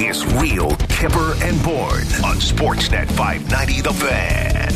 is 0.00 0.24
Real 0.36 0.74
Kipper 0.88 1.34
and 1.42 1.62
Bourne 1.62 2.06
on 2.24 2.36
Sportsnet 2.36 3.10
590 3.12 3.80
The 3.82 3.92
Fan. 3.92 4.68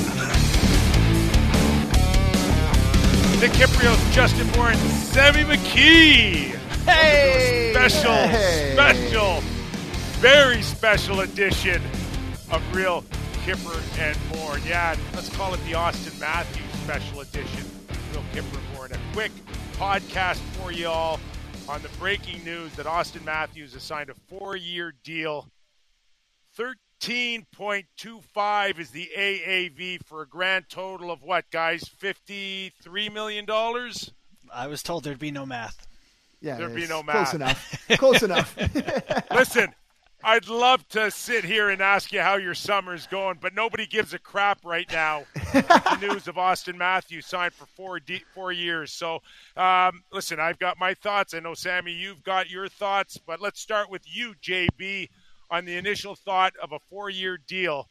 Nick 3.41 3.53
Kypreos, 3.53 4.13
Justin 4.13 4.49
Bourne, 4.53 4.77
Sammy 4.77 5.43
McKee. 5.45 6.55
Hey! 6.85 7.71
Special, 7.73 8.13
Hey! 8.13 8.71
special, 8.75 9.41
very 10.21 10.63
special 10.63 11.21
edition 11.21 11.83
of 12.51 12.63
Real 12.75 13.05
Kipper 13.45 13.81
and 13.99 14.17
Bourne. 14.33 14.61
Yeah, 14.67 14.97
let's 15.15 15.29
call 15.37 15.55
it 15.55 15.65
the 15.65 15.73
Auston 15.73 16.19
Matthews 16.21 16.65
special 16.85 17.21
edition. 17.21 17.65
Real 18.13 18.23
Kipper 18.33 18.59
and 18.59 18.77
Bourne. 18.77 18.93
A 18.93 19.13
quick 19.13 19.33
podcast 19.75 20.37
for 20.61 20.71
you 20.73 20.87
all 20.89 21.19
on 21.69 21.83
the 21.83 21.89
breaking 21.99 22.43
news 22.45 22.73
that 22.75 22.87
Auston 22.87 23.25
Matthews 23.25 23.73
has 23.75 23.83
signed 23.83 24.11
a 24.11 24.15
four-year 24.29 24.95
deal. 25.05 25.49
13.25 26.59 28.79
is 28.79 28.91
the 28.91 29.11
AAV 29.17 30.05
for 30.05 30.23
a 30.23 30.27
grand 30.27 30.67
total 30.69 31.11
of 31.11 31.23
what, 31.23 31.51
guys? 31.51 31.85
$53 31.85 33.13
million? 33.13 33.47
I 34.53 34.67
was 34.67 34.83
told 34.83 35.05
there'd 35.05 35.19
be 35.19 35.31
no 35.31 35.47
math. 35.47 35.87
Yeah, 36.41 36.57
There'd 36.57 36.75
be 36.75 36.83
it's 36.83 36.91
no 36.91 37.03
Close 37.05 37.35
enough. 37.35 37.87
Close 37.99 38.23
enough. 38.25 38.57
Listen, 39.31 39.73
I'd 40.25 40.49
love 40.49 40.87
to 40.91 41.11
sit 41.11 41.45
here 41.45 41.69
and 41.69 41.81
ask 41.83 42.13
you 42.13 42.21
how 42.21 42.37
your 42.37 42.55
summer's 42.55 43.07
going, 43.07 43.39
but 43.41 43.55
nobody 43.55 43.87
gives 43.87 44.15
a 44.15 44.19
crap 44.19 44.65
right 44.65 44.91
now. 44.93 45.25
the 45.53 45.99
news 46.01 46.29
of 46.29 46.37
Auston 46.37 46.77
Matthews 46.77 47.27
signed 47.27 47.55
for 47.55 47.67
four 47.67 47.99
de- 47.99 48.23
four 48.35 48.53
years. 48.53 48.93
So, 48.93 49.21
um, 49.57 50.05
listen, 50.13 50.39
I've 50.39 50.59
got 50.59 50.79
my 50.79 50.95
thoughts. 50.95 51.35
I 51.35 51.41
know 51.41 51.55
Sammy, 51.55 51.93
you've 51.93 52.23
got 52.23 52.49
your 52.49 52.69
thoughts, 52.69 53.19
but 53.19 53.41
let's 53.41 53.61
start 53.61 53.91
with 53.91 54.03
you, 54.05 54.35
JB, 54.43 55.09
on 55.51 55.65
the 55.65 55.77
initial 55.77 56.15
thought 56.15 56.55
of 56.63 56.73
a 56.73 56.79
four-year 56.79 57.39
deal 57.47 57.89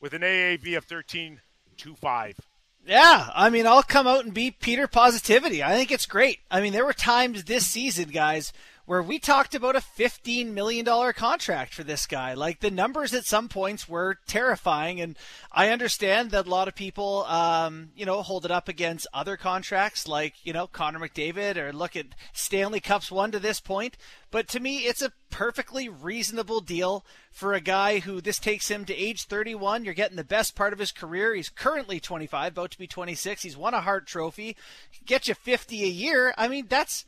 with 0.00 0.14
an 0.14 0.22
AAV 0.22 0.76
of 0.76 0.84
thirteen 0.84 1.40
two 1.76 1.94
five. 1.96 2.38
Yeah, 2.86 3.28
I 3.34 3.48
mean, 3.50 3.66
I'll 3.66 3.82
come 3.84 4.06
out 4.08 4.24
and 4.24 4.34
be 4.34 4.50
Peter 4.50 4.88
Positivity. 4.88 5.62
I 5.62 5.74
think 5.76 5.92
it's 5.92 6.06
great. 6.06 6.40
I 6.50 6.60
mean, 6.60 6.72
there 6.72 6.84
were 6.84 6.92
times 6.92 7.44
this 7.44 7.64
season, 7.66 8.08
guys, 8.08 8.52
where 8.84 9.02
we 9.02 9.18
talked 9.18 9.54
about 9.54 9.76
a 9.76 9.80
$15 9.80 10.48
million 10.48 10.84
contract 11.12 11.72
for 11.74 11.84
this 11.84 12.06
guy. 12.06 12.34
Like, 12.34 12.60
the 12.60 12.70
numbers 12.70 13.14
at 13.14 13.24
some 13.24 13.48
points 13.48 13.88
were 13.88 14.18
terrifying, 14.26 15.00
and 15.00 15.16
I 15.52 15.68
understand 15.68 16.30
that 16.32 16.46
a 16.46 16.50
lot 16.50 16.68
of 16.68 16.74
people, 16.74 17.24
um, 17.24 17.90
you 17.96 18.04
know, 18.04 18.22
hold 18.22 18.44
it 18.44 18.50
up 18.50 18.68
against 18.68 19.06
other 19.14 19.36
contracts 19.36 20.08
like, 20.08 20.34
you 20.44 20.52
know, 20.52 20.66
Connor 20.66 20.98
McDavid 20.98 21.56
or 21.56 21.72
look 21.72 21.96
at 21.96 22.06
Stanley 22.32 22.80
Cups 22.80 23.10
won 23.10 23.30
to 23.30 23.38
this 23.38 23.60
point. 23.60 23.96
But 24.30 24.48
to 24.48 24.60
me, 24.60 24.78
it's 24.86 25.02
a 25.02 25.12
perfectly 25.30 25.88
reasonable 25.88 26.60
deal 26.60 27.04
for 27.30 27.54
a 27.54 27.60
guy 27.60 28.00
who 28.00 28.20
this 28.20 28.38
takes 28.38 28.70
him 28.70 28.84
to 28.86 28.96
age 28.96 29.24
31. 29.24 29.84
You're 29.84 29.94
getting 29.94 30.16
the 30.16 30.24
best 30.24 30.54
part 30.54 30.72
of 30.72 30.78
his 30.78 30.90
career. 30.90 31.34
He's 31.34 31.48
currently 31.48 32.00
25, 32.00 32.52
about 32.52 32.70
to 32.72 32.78
be 32.78 32.86
26. 32.86 33.42
He's 33.42 33.56
won 33.56 33.74
a 33.74 33.80
Hart 33.80 34.06
Trophy. 34.06 34.56
Get 35.04 35.28
you 35.28 35.34
50 35.34 35.84
a 35.84 35.86
year. 35.86 36.34
I 36.38 36.48
mean, 36.48 36.66
that's 36.68 37.04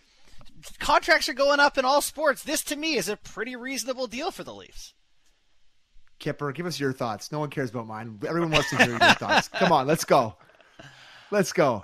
contracts 0.79 1.29
are 1.29 1.35
going 1.35 1.61
up 1.61 1.79
in 1.79 1.85
all 1.85 2.01
sports. 2.01 2.43
This 2.43 2.63
to 2.65 2.77
me 2.77 2.97
is 2.97 3.09
a 3.09 3.17
pretty 3.17 3.57
reasonable 3.57 4.07
deal 4.07 4.31
for 4.31 4.45
the 4.45 4.55
Leafs. 4.55 4.95
Kipper, 6.19 6.53
give 6.53 6.67
us 6.67 6.79
your 6.81 6.93
thoughts. 6.93 7.33
No 7.33 7.41
one 7.41 7.51
cares 7.51 7.71
about 7.71 7.87
mine. 7.87 8.19
Everyone 8.27 8.51
wants 8.51 8.71
to 8.71 8.77
hear 8.77 8.91
your 8.91 8.99
thoughts. 9.15 9.49
Come 9.49 9.73
on, 9.73 9.87
let's 9.87 10.05
go. 10.05 10.37
Let's 11.31 11.53
go. 11.53 11.83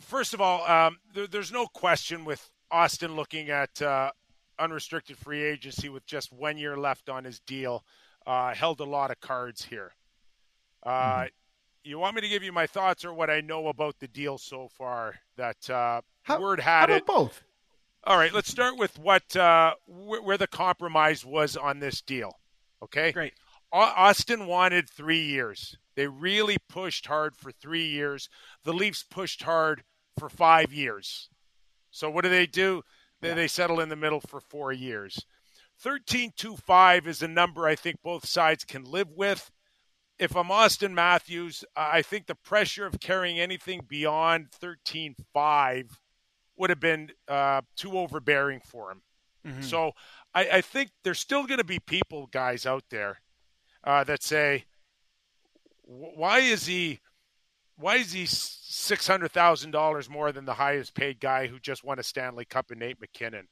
first 0.00 0.34
of 0.34 0.40
all, 0.40 0.64
um, 0.70 0.98
there, 1.14 1.26
there's 1.26 1.52
no 1.52 1.66
question 1.66 2.24
with 2.24 2.50
Auston 2.72 3.14
looking 3.14 3.50
at 3.50 3.80
uh, 3.82 4.10
unrestricted 4.58 5.18
free 5.18 5.42
agency 5.42 5.88
with 5.88 6.06
just 6.06 6.32
one 6.32 6.56
year 6.56 6.76
left 6.76 7.08
on 7.08 7.24
his 7.24 7.40
deal. 7.40 7.84
Uh, 8.26 8.54
held 8.54 8.80
a 8.80 8.84
lot 8.84 9.10
of 9.10 9.20
cards 9.20 9.64
here. 9.64 9.92
Uh, 10.82 11.26
You 11.84 11.98
want 11.98 12.14
me 12.16 12.22
to 12.22 12.28
give 12.28 12.42
you 12.42 12.52
my 12.52 12.66
thoughts 12.66 13.04
or 13.04 13.12
what 13.12 13.28
I 13.28 13.42
know 13.42 13.66
about 13.68 13.98
the 13.98 14.08
deal 14.08 14.38
so 14.38 14.68
far? 14.68 15.16
That 15.36 15.68
uh, 15.68 16.00
How, 16.22 16.40
word 16.40 16.60
how 16.60 16.80
had 16.80 16.84
about 16.90 16.96
it. 16.96 17.06
both? 17.06 17.42
All 18.06 18.18
right, 18.18 18.34
let's 18.34 18.50
start 18.50 18.76
with 18.78 18.98
what 18.98 19.34
uh, 19.34 19.74
wh- 19.86 20.24
where 20.24 20.36
the 20.36 20.46
compromise 20.46 21.24
was 21.24 21.56
on 21.56 21.78
this 21.80 22.02
deal. 22.02 22.32
Okay, 22.82 23.12
Great. 23.12 23.32
Au- 23.72 23.94
Auston 23.96 24.46
wanted 24.46 24.90
three 24.90 25.22
years. 25.22 25.76
They 25.96 26.06
really 26.06 26.58
pushed 26.68 27.06
hard 27.06 27.34
for 27.34 27.50
three 27.50 27.86
years. 27.86 28.28
The 28.64 28.74
Leafs 28.74 29.02
pushed 29.02 29.42
hard 29.44 29.84
for 30.18 30.28
five 30.28 30.72
years. 30.72 31.30
So 31.90 32.10
what 32.10 32.24
do 32.24 32.30
they 32.30 32.46
do? 32.46 32.82
They, 33.22 33.32
they 33.32 33.48
settle 33.48 33.80
in 33.80 33.88
the 33.88 33.96
middle 33.96 34.20
for 34.20 34.40
four 34.40 34.72
years. 34.72 35.24
Thirteen 35.78 36.32
two 36.36 36.56
five 36.56 37.06
is 37.06 37.22
a 37.22 37.28
number 37.28 37.66
I 37.66 37.74
think 37.74 38.02
both 38.02 38.26
sides 38.26 38.64
can 38.64 38.84
live 38.84 39.10
with. 39.16 39.50
If 40.18 40.36
I'm 40.36 40.48
Auston 40.48 40.92
Matthews, 40.92 41.64
I 41.74 42.02
think 42.02 42.26
the 42.26 42.34
pressure 42.34 42.86
of 42.86 43.00
carrying 43.00 43.40
anything 43.40 43.80
beyond 43.88 44.50
thirteen 44.52 45.14
five 45.32 46.00
would 46.56 46.70
have 46.70 46.80
been 46.80 47.10
uh, 47.28 47.62
too 47.76 47.98
overbearing 47.98 48.60
for 48.64 48.90
him. 48.92 49.02
So 49.62 49.92
I, 50.34 50.48
I 50.54 50.60
think 50.62 50.90
there's 51.02 51.18
still 51.18 51.44
going 51.46 51.58
to 51.58 51.64
be 51.64 51.78
people, 51.78 52.28
guys, 52.32 52.64
out 52.64 52.84
there 52.90 53.20
uh, 53.84 54.02
that 54.04 54.22
say, 54.22 54.64
"Why 55.82 56.38
is 56.38 56.66
he? 56.66 57.00
Why 57.76 57.96
is 57.96 58.12
he 58.12 58.24
six 58.26 59.06
hundred 59.06 59.32
thousand 59.32 59.72
dollars 59.72 60.08
more 60.08 60.32
than 60.32 60.44
the 60.46 60.54
highest 60.54 60.94
paid 60.94 61.20
guy 61.20 61.46
who 61.46 61.58
just 61.58 61.84
won 61.84 61.98
a 61.98 62.02
Stanley 62.02 62.44
Cup 62.44 62.70
and 62.70 62.80
Nate 62.80 63.00
MacKinnon?" 63.00 63.48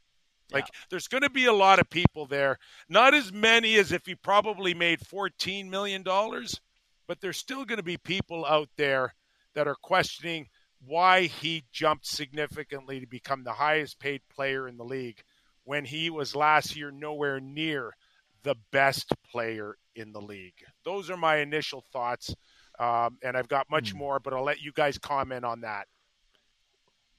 Like, 0.52 0.66
there's 0.90 1.08
going 1.08 1.22
to 1.22 1.30
be 1.30 1.46
a 1.46 1.52
lot 1.52 1.78
of 1.78 1.88
people 1.88 2.26
there. 2.26 2.58
Not 2.88 3.14
as 3.14 3.32
many 3.32 3.76
as 3.76 3.90
if 3.90 4.06
he 4.06 4.14
probably 4.14 4.74
made 4.74 5.06
fourteen 5.06 5.68
million 5.70 6.02
dollars, 6.02 6.60
but 7.06 7.20
there's 7.20 7.38
still 7.38 7.64
going 7.64 7.78
to 7.78 7.82
be 7.82 7.96
people 7.96 8.44
out 8.46 8.68
there 8.76 9.14
that 9.54 9.68
are 9.68 9.76
questioning 9.82 10.48
why 10.86 11.22
he 11.22 11.64
jumped 11.72 12.06
significantly 12.06 13.00
to 13.00 13.06
become 13.06 13.44
the 13.44 13.52
highest 13.52 13.98
paid 13.98 14.20
player 14.34 14.68
in 14.68 14.76
the 14.76 14.84
league 14.84 15.22
when 15.64 15.84
he 15.84 16.10
was 16.10 16.34
last 16.34 16.76
year 16.76 16.90
nowhere 16.90 17.40
near 17.40 17.94
the 18.42 18.56
best 18.72 19.12
player 19.30 19.76
in 19.94 20.12
the 20.12 20.20
league. 20.20 20.64
Those 20.84 21.10
are 21.10 21.16
my 21.16 21.36
initial 21.36 21.84
thoughts. 21.92 22.34
Um, 22.78 23.18
and 23.22 23.36
I've 23.36 23.48
got 23.48 23.70
much 23.70 23.94
more, 23.94 24.18
but 24.18 24.32
I'll 24.32 24.44
let 24.44 24.60
you 24.60 24.72
guys 24.72 24.98
comment 24.98 25.44
on 25.44 25.60
that. 25.60 25.86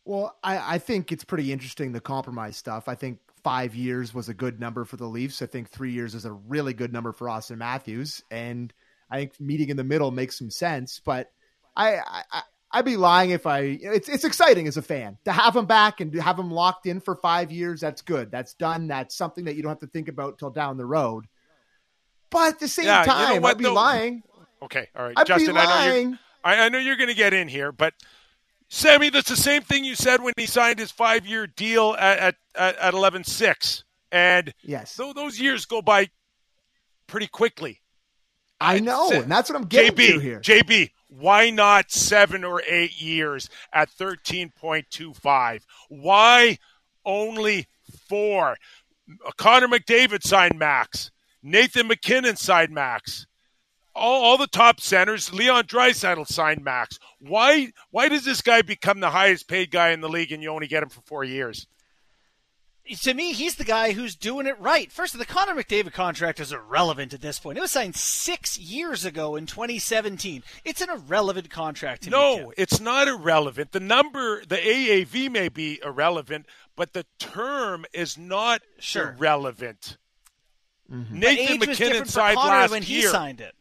Well, 0.04 0.36
I, 0.44 0.76
I 0.76 0.78
think 0.80 1.12
it's 1.12 1.24
pretty 1.24 1.54
interesting 1.54 1.94
the 1.94 2.02
compromise 2.02 2.58
stuff. 2.58 2.90
I 2.90 2.96
think 2.96 3.20
five 3.44 3.74
years 3.76 4.14
was 4.14 4.28
a 4.28 4.34
good 4.34 4.60
number 4.60 4.84
for 4.84 4.98
the 4.98 5.06
Leafs. 5.06 5.42
I 5.42 5.46
think 5.46 5.70
three 5.70 5.92
years 5.92 6.16
is 6.16 6.26
a 6.26 6.34
really 6.34 6.74
good 6.74 6.92
number 6.92 7.14
for 7.14 7.28
Auston 7.28 7.58
Matthews, 7.58 8.22
and 8.30 8.74
I 9.10 9.20
think 9.20 9.40
meeting 9.40 9.70
in 9.70 9.78
the 9.78 9.84
middle 9.84 10.12
makes 10.12 10.38
some 10.38 10.50
sense. 10.50 11.00
But 11.06 11.32
I, 11.76 11.96
I, 11.98 12.24
I 12.32 12.42
I'd 12.76 12.86
be 12.86 12.98
lying 12.98 13.30
if 13.30 13.46
I. 13.46 13.60
It's 13.82 14.10
it's 14.10 14.24
exciting 14.24 14.68
as 14.68 14.78
a 14.78 14.82
fan 14.82 15.18
to 15.26 15.32
have 15.32 15.56
him 15.56 15.66
back 15.68 16.02
and 16.02 16.12
to 16.12 16.22
have 16.22 16.40
him 16.40 16.50
locked 16.50 16.88
in 16.88 17.00
for 17.00 17.16
five 17.16 17.52
years. 17.52 17.80
That's 17.80 18.02
good. 18.02 18.32
That's 18.32 18.56
done. 18.56 18.88
That's 18.88 19.16
something 19.16 19.46
that 19.46 19.56
you 19.56 19.62
don't 19.62 19.70
have 19.70 19.80
to 19.82 19.88
think 19.88 20.08
about 20.08 20.40
till 20.40 20.50
down 20.50 20.78
the 20.78 20.86
road. 20.86 21.26
But 22.32 22.54
at 22.56 22.60
the 22.60 22.68
same 22.68 22.86
Yeah, 22.86 23.02
you 23.02 23.08
know 23.08 23.14
time, 23.14 23.42
what, 23.44 23.52
I'd 23.52 23.58
be 23.60 23.64
though? 23.66 23.74
lying. 23.74 24.24
Okay, 24.64 24.88
all 24.96 25.06
right, 25.06 25.14
I'd 25.16 25.28
Justin. 25.28 25.56
I 25.56 25.66
know 25.66 25.96
you're. 25.96 26.20
I, 26.44 26.66
I 26.66 26.70
know 26.70 26.80
you're 26.80 26.96
going 26.96 27.10
to 27.10 27.16
get 27.16 27.34
in 27.34 27.48
here, 27.48 27.72
but 27.72 27.94
Sammy, 28.70 29.10
that's 29.12 29.30
the 29.30 29.36
same 29.38 29.62
thing 29.62 29.84
you 29.86 29.94
said 29.94 30.22
when 30.24 30.34
he 30.36 30.48
signed 30.48 30.80
his 30.80 30.90
five-year 30.90 31.48
deal 31.48 31.96
at 32.00 32.18
at 32.20 32.36
at, 32.56 32.78
at 32.78 32.94
11-6. 32.96 33.84
and 34.12 34.54
Yes, 34.64 34.92
so 34.92 35.14
those 35.14 35.40
years 35.40 35.66
go 35.66 35.82
by 35.84 36.10
pretty 37.06 37.28
quickly. 37.28 37.82
I 38.60 38.80
know, 38.80 39.12
and 39.12 39.30
that's 39.32 39.50
what 39.50 39.58
I'm 39.58 39.68
getting 39.68 39.92
JB, 39.92 40.14
to 40.14 40.20
here. 40.20 40.40
JB, 40.40 40.92
why 41.20 41.52
not 41.52 41.92
seven 41.92 42.44
or 42.44 42.62
eight 42.68 43.00
years 43.00 43.50
at 43.72 43.90
13.25? 43.90 45.62
Why 45.90 46.58
only 47.06 47.68
four? 48.10 48.58
Connor 49.38 49.68
McDavid 49.68 50.24
signed 50.24 50.58
max. 50.58 51.12
Nathan 51.44 51.88
MacKinnon 51.88 52.38
signed 52.38 52.72
max. 52.72 53.28
All, 53.94 54.24
all 54.24 54.38
the 54.38 54.48
top 54.48 54.82
centers, 54.82 55.32
Leon 55.32 55.66
Draisaitl 55.66 56.26
signed 56.26 56.64
max. 56.64 56.98
Why? 57.20 57.74
Why 57.92 58.10
does 58.10 58.26
this 58.26 58.42
guy 58.42 58.64
become 58.64 59.00
the 59.00 59.12
highest 59.12 59.48
paid 59.48 59.70
guy 59.70 59.90
in 59.90 60.02
the 60.02 60.10
league 60.10 60.32
and 60.32 60.42
you 60.42 60.50
only 60.50 60.68
get 60.68 60.82
him 60.82 60.90
for 60.90 61.02
four 61.02 61.24
years? 61.24 61.68
To 63.04 63.14
me, 63.14 63.32
he's 63.32 63.56
the 63.56 63.64
guy 63.64 63.94
who's 63.94 64.14
doing 64.14 64.46
it 64.46 64.60
right. 64.60 64.92
First, 64.92 65.18
the 65.18 65.26
Connor 65.26 65.54
McDavid 65.56 65.94
contract 65.94 66.42
is 66.42 66.52
irrelevant 66.52 67.14
at 67.14 67.22
this 67.22 67.40
point. 67.40 67.58
It 67.58 67.62
was 67.62 67.72
signed 67.72 67.96
six 67.96 68.60
years 68.60 69.06
ago 69.06 69.38
in 69.38 69.46
2017. 69.46 70.44
It's 70.66 70.82
an 70.82 70.90
irrelevant 70.90 71.50
contract 71.50 72.04
to 72.04 72.10
me. 72.10 72.18
No, 72.18 72.38
Kim. 72.38 72.52
it's 72.58 72.82
not 72.82 73.08
irrelevant. 73.08 73.72
The 73.72 73.80
number, 73.80 74.44
the 74.46 74.58
AAV 74.58 75.32
may 75.32 75.48
be 75.48 75.80
irrelevant, 75.84 76.46
but 76.76 76.92
the 76.92 77.06
term 77.20 77.86
is 77.94 78.18
not 78.18 78.62
Sure. 78.80 79.16
irrelevant. 79.18 79.96
Mm-hmm. 80.92 81.14
But 81.14 81.20
Nathan 81.20 81.54
age 81.54 81.60
was 81.62 81.68
MacKinnon 81.70 81.92
different 81.94 82.08
for 82.08 82.12
signed 82.12 82.38
Connor 82.38 82.50
last 82.52 82.72
when 82.72 82.84
he 82.84 83.00
year. 83.02 83.10
signed 83.10 83.40
it. 83.40 83.56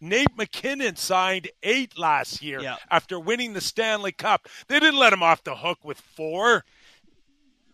Nate 0.00 0.36
MacKinnon 0.36 0.96
signed 0.96 1.48
eight 1.62 1.98
last 1.98 2.42
year 2.42 2.60
Yeah. 2.60 2.76
after 2.90 3.20
winning 3.20 3.52
the 3.52 3.60
Stanley 3.60 4.12
Cup. 4.12 4.48
They 4.68 4.80
didn't 4.80 4.98
let 4.98 5.12
him 5.12 5.22
off 5.22 5.44
the 5.44 5.56
hook 5.56 5.78
with 5.84 5.98
four. 6.00 6.64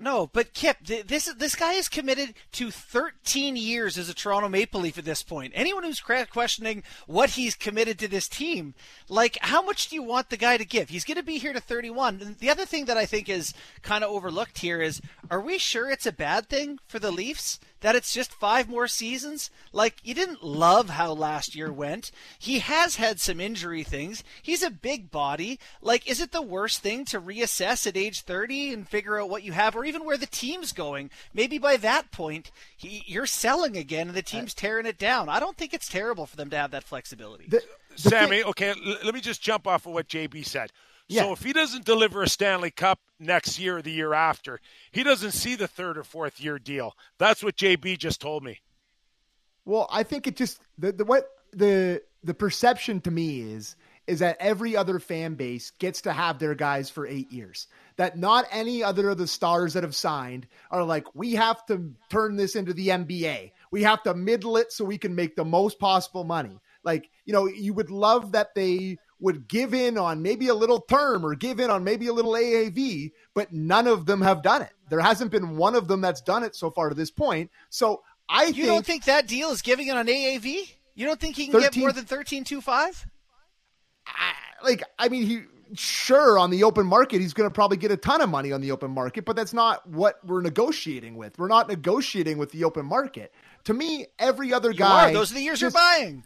No, 0.02 0.28
but 0.32 0.52
Kip, 0.52 0.78
this 0.84 1.32
this 1.37 1.54
guy 1.54 1.75
is 1.75 1.88
committed 1.88 2.34
to 2.52 2.72
13 2.72 3.54
years 3.54 3.96
as 3.96 4.08
a 4.08 4.14
Toronto 4.14 4.49
Maple 4.49 4.81
Leaf 4.81 4.99
at 4.99 5.04
this 5.04 5.22
point. 5.22 5.52
Anyone 5.54 5.84
who's 5.84 6.00
questioning 6.00 6.82
what 7.06 7.31
he's 7.31 7.54
committed 7.54 8.00
to 8.00 8.08
this 8.08 8.26
team, 8.26 8.75
like 9.08 9.38
how 9.43 9.62
much 9.62 9.88
do 9.88 9.94
you 9.94 10.02
want 10.02 10.28
the 10.28 10.37
guy 10.37 10.56
to 10.56 10.64
give? 10.64 10.88
He's 10.88 11.04
going 11.04 11.19
to 11.19 11.22
be 11.22 11.38
here 11.38 11.52
to 11.52 11.60
31. 11.60 12.20
And 12.20 12.38
the 12.38 12.50
other 12.50 12.66
thing 12.66 12.87
that 12.87 12.96
I 12.96 13.06
think 13.06 13.28
is 13.28 13.54
kind 13.82 14.02
of 14.02 14.10
overlooked 14.10 14.58
here 14.58 14.82
is, 14.82 15.00
are 15.31 15.40
we 15.40 15.56
sure 15.56 15.88
it's 15.88 16.04
a 16.04 16.10
bad 16.10 16.49
thing 16.49 16.81
for 16.88 16.99
the 16.99 17.12
Leafs? 17.12 17.60
That 17.82 17.94
it's 17.94 18.12
just 18.12 18.32
five 18.32 18.69
more 18.69 18.88
seasons? 18.88 19.50
Like, 19.73 19.96
you 20.02 20.14
didn't 20.14 20.43
love 20.43 20.88
how 20.90 21.12
last 21.12 21.55
year 21.55 21.73
went. 21.73 22.11
He 22.38 22.58
has 22.61 22.96
had 22.96 23.20
some 23.20 23.38
injury 23.40 23.82
things. 23.84 24.25
He's 24.43 24.62
a 24.62 24.70
big 24.70 25.11
body. 25.11 25.61
Like, 25.81 26.08
is 26.08 26.20
it 26.20 26.32
the 26.32 26.43
worst 26.43 26.81
thing 26.81 27.05
to 27.06 27.20
reassess 27.20 27.87
at 27.87 27.96
age 27.96 28.23
30 28.23 28.73
and 28.73 28.88
figure 28.88 29.20
out 29.20 29.29
what 29.31 29.43
you 29.43 29.52
have 29.52 29.76
or 29.76 29.84
even 29.84 30.05
where 30.05 30.17
the 30.17 30.26
team's 30.26 30.73
going? 30.73 31.11
Maybe 31.34 31.58
by 31.58 31.76
that 31.76 32.11
point, 32.11 32.50
he, 32.76 33.02
you're 33.06 33.26
selling 33.26 33.76
again 33.76 34.08
and 34.08 34.17
the 34.17 34.23
team's 34.23 34.55
tearing 34.55 34.87
it 34.87 34.99
down. 34.99 35.28
I 35.28 35.38
don't 35.40 35.56
think 35.56 35.75
it's 35.75 35.88
terrible 35.88 36.26
for 36.26 36.37
them 36.37 36.50
to 36.50 36.56
have 36.56 36.70
that 36.70 36.85
flexibility. 36.85 37.44
The, 37.49 37.62
the 37.96 38.11
Sammy, 38.11 38.38
thing- 38.38 38.46
okay, 38.50 38.70
l- 38.70 38.96
let 39.05 39.14
me 39.14 39.20
just 39.20 39.43
jump 39.43 39.67
off 39.67 39.87
of 39.87 39.93
what 39.93 40.08
JB 40.08 40.46
said. 40.46 40.70
Yeah. 41.12 41.25
So 41.25 41.32
if 41.32 41.43
he 41.43 41.53
doesn't 41.53 41.85
deliver 41.85 42.23
a 42.23 42.29
Stanley 42.29 42.70
Cup 42.70 42.99
next 43.20 43.59
year 43.59 43.79
or 43.79 43.82
the 43.82 43.93
year 43.93 44.14
after, 44.14 44.61
he 44.91 45.03
doesn't 45.03 45.32
see 45.32 45.55
the 45.55 45.69
third 45.69 45.99
or 45.99 46.05
fourth 46.05 46.41
year 46.41 46.59
deal. 46.59 46.97
That's 47.19 47.43
what 47.43 47.56
JB 47.56 47.99
just 47.99 48.20
told 48.20 48.43
me. 48.43 48.61
Well, 49.64 49.88
I 49.93 50.03
think 50.03 50.26
it 50.26 50.37
just 50.37 50.61
the, 50.79 50.93
the 50.93 51.05
what 51.05 51.29
the 51.53 52.03
the 52.25 52.35
perception 52.35 53.00
to 53.03 53.11
me 53.11 53.41
is 53.41 53.76
is 54.06 54.19
that 54.19 54.37
every 54.41 54.76
other 54.76 54.99
fan 54.99 55.35
base 55.35 55.70
gets 55.79 56.03
to 56.03 56.12
have 56.12 56.38
their 56.38 56.55
guys 56.55 56.91
for 56.91 57.06
eight 57.06 57.31
years. 57.31 57.69
That 57.97 58.19
not 58.19 58.47
any 58.50 58.82
other 58.82 59.11
of 59.11 59.19
the 59.19 59.29
stars 59.29 59.75
that 59.75 59.85
have 59.85 59.94
signed 59.94 60.49
are 60.70 60.82
like, 60.82 61.14
we 61.14 61.35
have 61.35 61.64
to 61.67 61.93
turn 62.11 62.37
this 62.37 62.56
into 62.56 62.73
the 62.73 62.88
NBA. 62.88 63.53
We 63.70 63.82
have 63.85 64.03
to 64.03 64.14
middle 64.14 64.56
it 64.56 64.73
so 64.73 64.85
we 64.85 64.99
can 64.99 65.14
make 65.14 65.37
the 65.37 65.44
most 65.44 65.79
possible 65.79 66.25
money. 66.25 66.59
Like, 66.82 67.11
you 67.25 67.32
know, 67.32 67.47
you 67.47 67.75
would 67.75 67.91
love 67.91 68.32
that 68.32 68.56
they 68.56 68.99
would 69.22 69.46
give 69.46 69.72
in 69.72 69.96
on 69.96 70.20
maybe 70.20 70.48
a 70.48 70.54
little 70.54 70.80
term 70.80 71.24
or 71.24 71.34
give 71.34 71.60
in 71.60 71.70
on 71.70 71.84
maybe 71.84 72.08
a 72.08 72.12
little 72.12 72.32
AAV, 72.32 73.12
but 73.34 73.52
none 73.52 73.86
of 73.86 74.04
them 74.04 74.20
have 74.20 74.42
done 74.42 74.62
it. 74.62 74.72
There 74.90 75.00
hasn't 75.00 75.30
been 75.30 75.56
one 75.56 75.74
of 75.74 75.88
them 75.88 76.00
that's 76.00 76.20
done 76.20 76.42
it 76.42 76.56
so 76.56 76.70
far 76.70 76.88
to 76.88 76.94
this 76.94 77.10
point. 77.10 77.50
So 77.70 78.02
I 78.28 78.46
you 78.46 78.52
think, 78.52 78.66
don't 78.66 78.86
think 78.86 79.04
that 79.04 79.28
deal 79.28 79.50
is 79.50 79.62
giving 79.62 79.86
it 79.86 79.96
on 79.96 80.06
AAV? 80.06 80.74
You 80.94 81.06
don't 81.06 81.20
think 81.20 81.36
he 81.36 81.46
can 81.46 81.52
13, 81.52 81.70
get 81.70 81.76
more 81.78 81.92
than 81.92 82.04
thirteen 82.04 82.44
two 82.44 82.60
five? 82.60 83.06
Like 84.62 84.82
I 84.98 85.08
mean, 85.08 85.26
he 85.26 85.42
sure 85.75 86.38
on 86.38 86.50
the 86.50 86.64
open 86.64 86.86
market 86.86 87.20
he's 87.20 87.32
going 87.32 87.48
to 87.48 87.54
probably 87.54 87.78
get 87.78 87.90
a 87.90 87.96
ton 87.96 88.20
of 88.20 88.28
money 88.28 88.52
on 88.52 88.60
the 88.60 88.72
open 88.72 88.90
market, 88.90 89.25
but 89.25 89.36
that's 89.36 89.54
not 89.54 89.88
what 89.88 90.16
we're 90.26 90.42
negotiating 90.42 91.16
with. 91.16 91.38
We're 91.38 91.48
not 91.48 91.68
negotiating 91.68 92.38
with 92.38 92.50
the 92.50 92.64
open 92.64 92.84
market. 92.84 93.32
To 93.64 93.75
me, 93.75 94.06
every 94.18 94.52
other 94.52 94.72
guy. 94.72 95.10
Are. 95.10 95.12
Those 95.12 95.30
are 95.30 95.34
the 95.36 95.42
years 95.42 95.60
just, 95.60 95.75
you're 95.75 95.80
buying. 95.80 96.25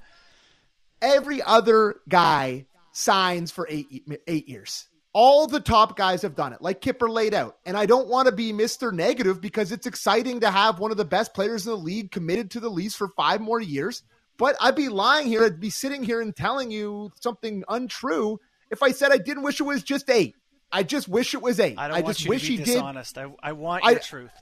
Every 1.02 1.42
other 1.42 1.96
guy 2.08 2.64
signs 2.96 3.50
for 3.50 3.66
eight 3.70 4.04
eight 4.26 4.48
years. 4.48 4.88
All 5.12 5.46
the 5.46 5.60
top 5.60 5.96
guys 5.96 6.22
have 6.22 6.34
done 6.34 6.52
it, 6.52 6.60
like 6.60 6.80
Kipper 6.80 7.08
laid 7.08 7.32
out. 7.32 7.56
And 7.64 7.76
I 7.76 7.86
don't 7.86 8.08
want 8.08 8.26
to 8.26 8.32
be 8.32 8.52
Mr. 8.52 8.92
Negative 8.92 9.40
because 9.40 9.72
it's 9.72 9.86
exciting 9.86 10.40
to 10.40 10.50
have 10.50 10.78
one 10.78 10.90
of 10.90 10.98
the 10.98 11.06
best 11.06 11.32
players 11.32 11.66
in 11.66 11.72
the 11.72 11.78
league 11.78 12.10
committed 12.10 12.50
to 12.50 12.60
the 12.60 12.68
Leafs 12.68 12.94
for 12.94 13.08
five 13.16 13.40
more 13.40 13.60
years. 13.60 14.02
But 14.36 14.56
I'd 14.60 14.74
be 14.74 14.90
lying 14.90 15.26
here. 15.26 15.44
I'd 15.44 15.60
be 15.60 15.70
sitting 15.70 16.02
here 16.04 16.20
and 16.20 16.36
telling 16.36 16.70
you 16.70 17.12
something 17.20 17.64
untrue 17.68 18.38
if 18.70 18.82
I 18.82 18.90
said 18.90 19.10
I 19.10 19.18
didn't 19.18 19.42
wish 19.42 19.60
it 19.60 19.64
was 19.64 19.82
just 19.82 20.10
eight. 20.10 20.34
I 20.70 20.82
just 20.82 21.08
wish 21.08 21.32
it 21.32 21.40
was 21.40 21.60
eight. 21.60 21.78
I, 21.78 21.90
I 21.90 22.02
just 22.02 22.28
wish 22.28 22.46
he 22.46 22.58
dishonest. 22.58 23.14
did. 23.14 23.24
I, 23.24 23.50
I 23.50 23.52
want 23.52 23.84
your 23.84 23.92
I, 23.92 23.98
truth. 23.98 24.32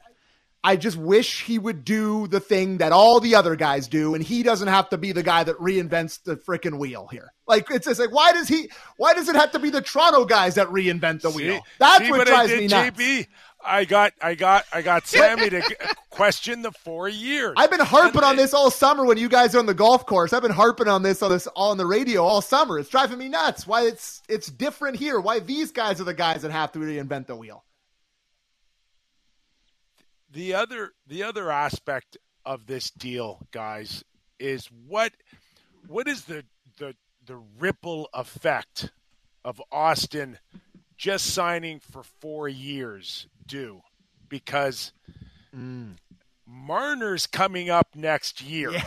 I 0.67 0.77
just 0.77 0.97
wish 0.97 1.45
he 1.45 1.59
would 1.59 1.85
do 1.85 2.27
the 2.27 2.41
thing 2.41 2.79
that 2.79 2.91
all 2.91 3.21
the 3.21 3.35
other 3.35 3.55
guys 3.55 3.87
do, 3.87 4.15
and 4.15 4.25
he 4.25 4.43
doesn't 4.43 4.69
have 4.69 4.89
to 4.89 4.99
be 4.99 5.13
the 5.13 5.23
guy 5.23 5.45
that 5.45 5.59
reinvents 5.59 6.23
the 6.23 6.37
freaking 6.37 6.79
wheel 6.79 7.07
here. 7.07 7.35
Like 7.47 7.71
it's 7.71 7.87
just 7.87 8.01
like 8.01 8.11
why 8.11 8.33
does 8.33 8.49
he? 8.49 8.71
Why 8.97 9.13
does 9.13 9.29
it 9.29 9.37
have 9.37 9.53
to 9.53 9.59
be 9.59 9.69
the 9.69 9.83
Toronto 9.83 10.25
guys 10.25 10.55
that 10.55 10.69
reinvent 10.69 11.21
the 11.21 11.31
wheel? 11.31 11.61
That's 11.79 12.07
see 12.07 12.11
what 12.11 12.27
drives 12.27 12.51
me 12.51 12.67
nuts. 12.67 12.99
JB, 12.99 13.27
I 13.63 13.85
got, 13.85 14.15
I 14.23 14.35
got, 14.35 14.65
I 14.73 14.83
got 14.83 15.07
Sammy 15.07 15.51
to 15.51 15.77
question 16.11 16.63
the 16.63 16.73
four 16.73 17.09
years. 17.09 17.55
I've 17.57 17.71
been 17.71 17.81
harping 17.81 18.23
and, 18.23 18.25
on 18.31 18.37
this 18.37 18.55
all 18.55 18.71
summer 18.71 19.05
when 19.05 19.19
you 19.19 19.29
guys 19.29 19.55
are 19.55 19.59
on 19.59 19.67
the 19.67 19.75
golf 19.75 20.07
course. 20.07 20.33
I've 20.33 20.43
been 20.43 20.51
harping 20.51 20.89
on 20.89 21.03
this 21.03 21.23
on 21.23 21.31
this 21.31 21.49
on 21.57 21.77
the 21.77 21.87
radio 21.87 22.25
all 22.25 22.41
summer. 22.41 22.79
It's 22.79 22.89
driving 22.89 23.19
me 23.19 23.29
nuts. 23.29 23.67
Why 23.67 23.83
it's 23.83 24.23
it's 24.29 24.47
different 24.47 24.97
here? 24.97 25.21
Why 25.21 25.41
these 25.41 25.73
guys 25.73 26.01
are 26.01 26.05
the 26.05 26.15
guys 26.15 26.43
that 26.43 26.51
have 26.51 26.73
to 26.73 26.79
reinvent 26.79 27.27
the 27.27 27.37
wheel? 27.37 27.65
The 30.35 30.53
other 30.55 30.91
the 31.07 31.23
other 31.23 31.51
aspect 31.51 32.17
of 32.45 32.67
this 32.67 32.91
deal, 32.91 33.47
guys, 33.53 34.03
is 34.41 34.69
what 34.89 35.13
what 35.87 36.09
is 36.09 36.25
the 36.25 36.45
the 36.79 36.97
the 37.25 37.41
ripple 37.59 38.09
effect 38.13 38.91
of 39.45 39.63
Auston 39.73 40.39
just 40.97 41.27
signing 41.27 41.79
for 41.79 42.03
four 42.03 42.49
years 42.49 43.29
do? 43.47 43.83
Because 44.29 44.93
mm. 45.57 45.95
Marner's 46.45 47.29
coming 47.29 47.71
up 47.71 47.95
next 47.95 48.43
year. 48.43 48.73
Yeah. 48.73 48.81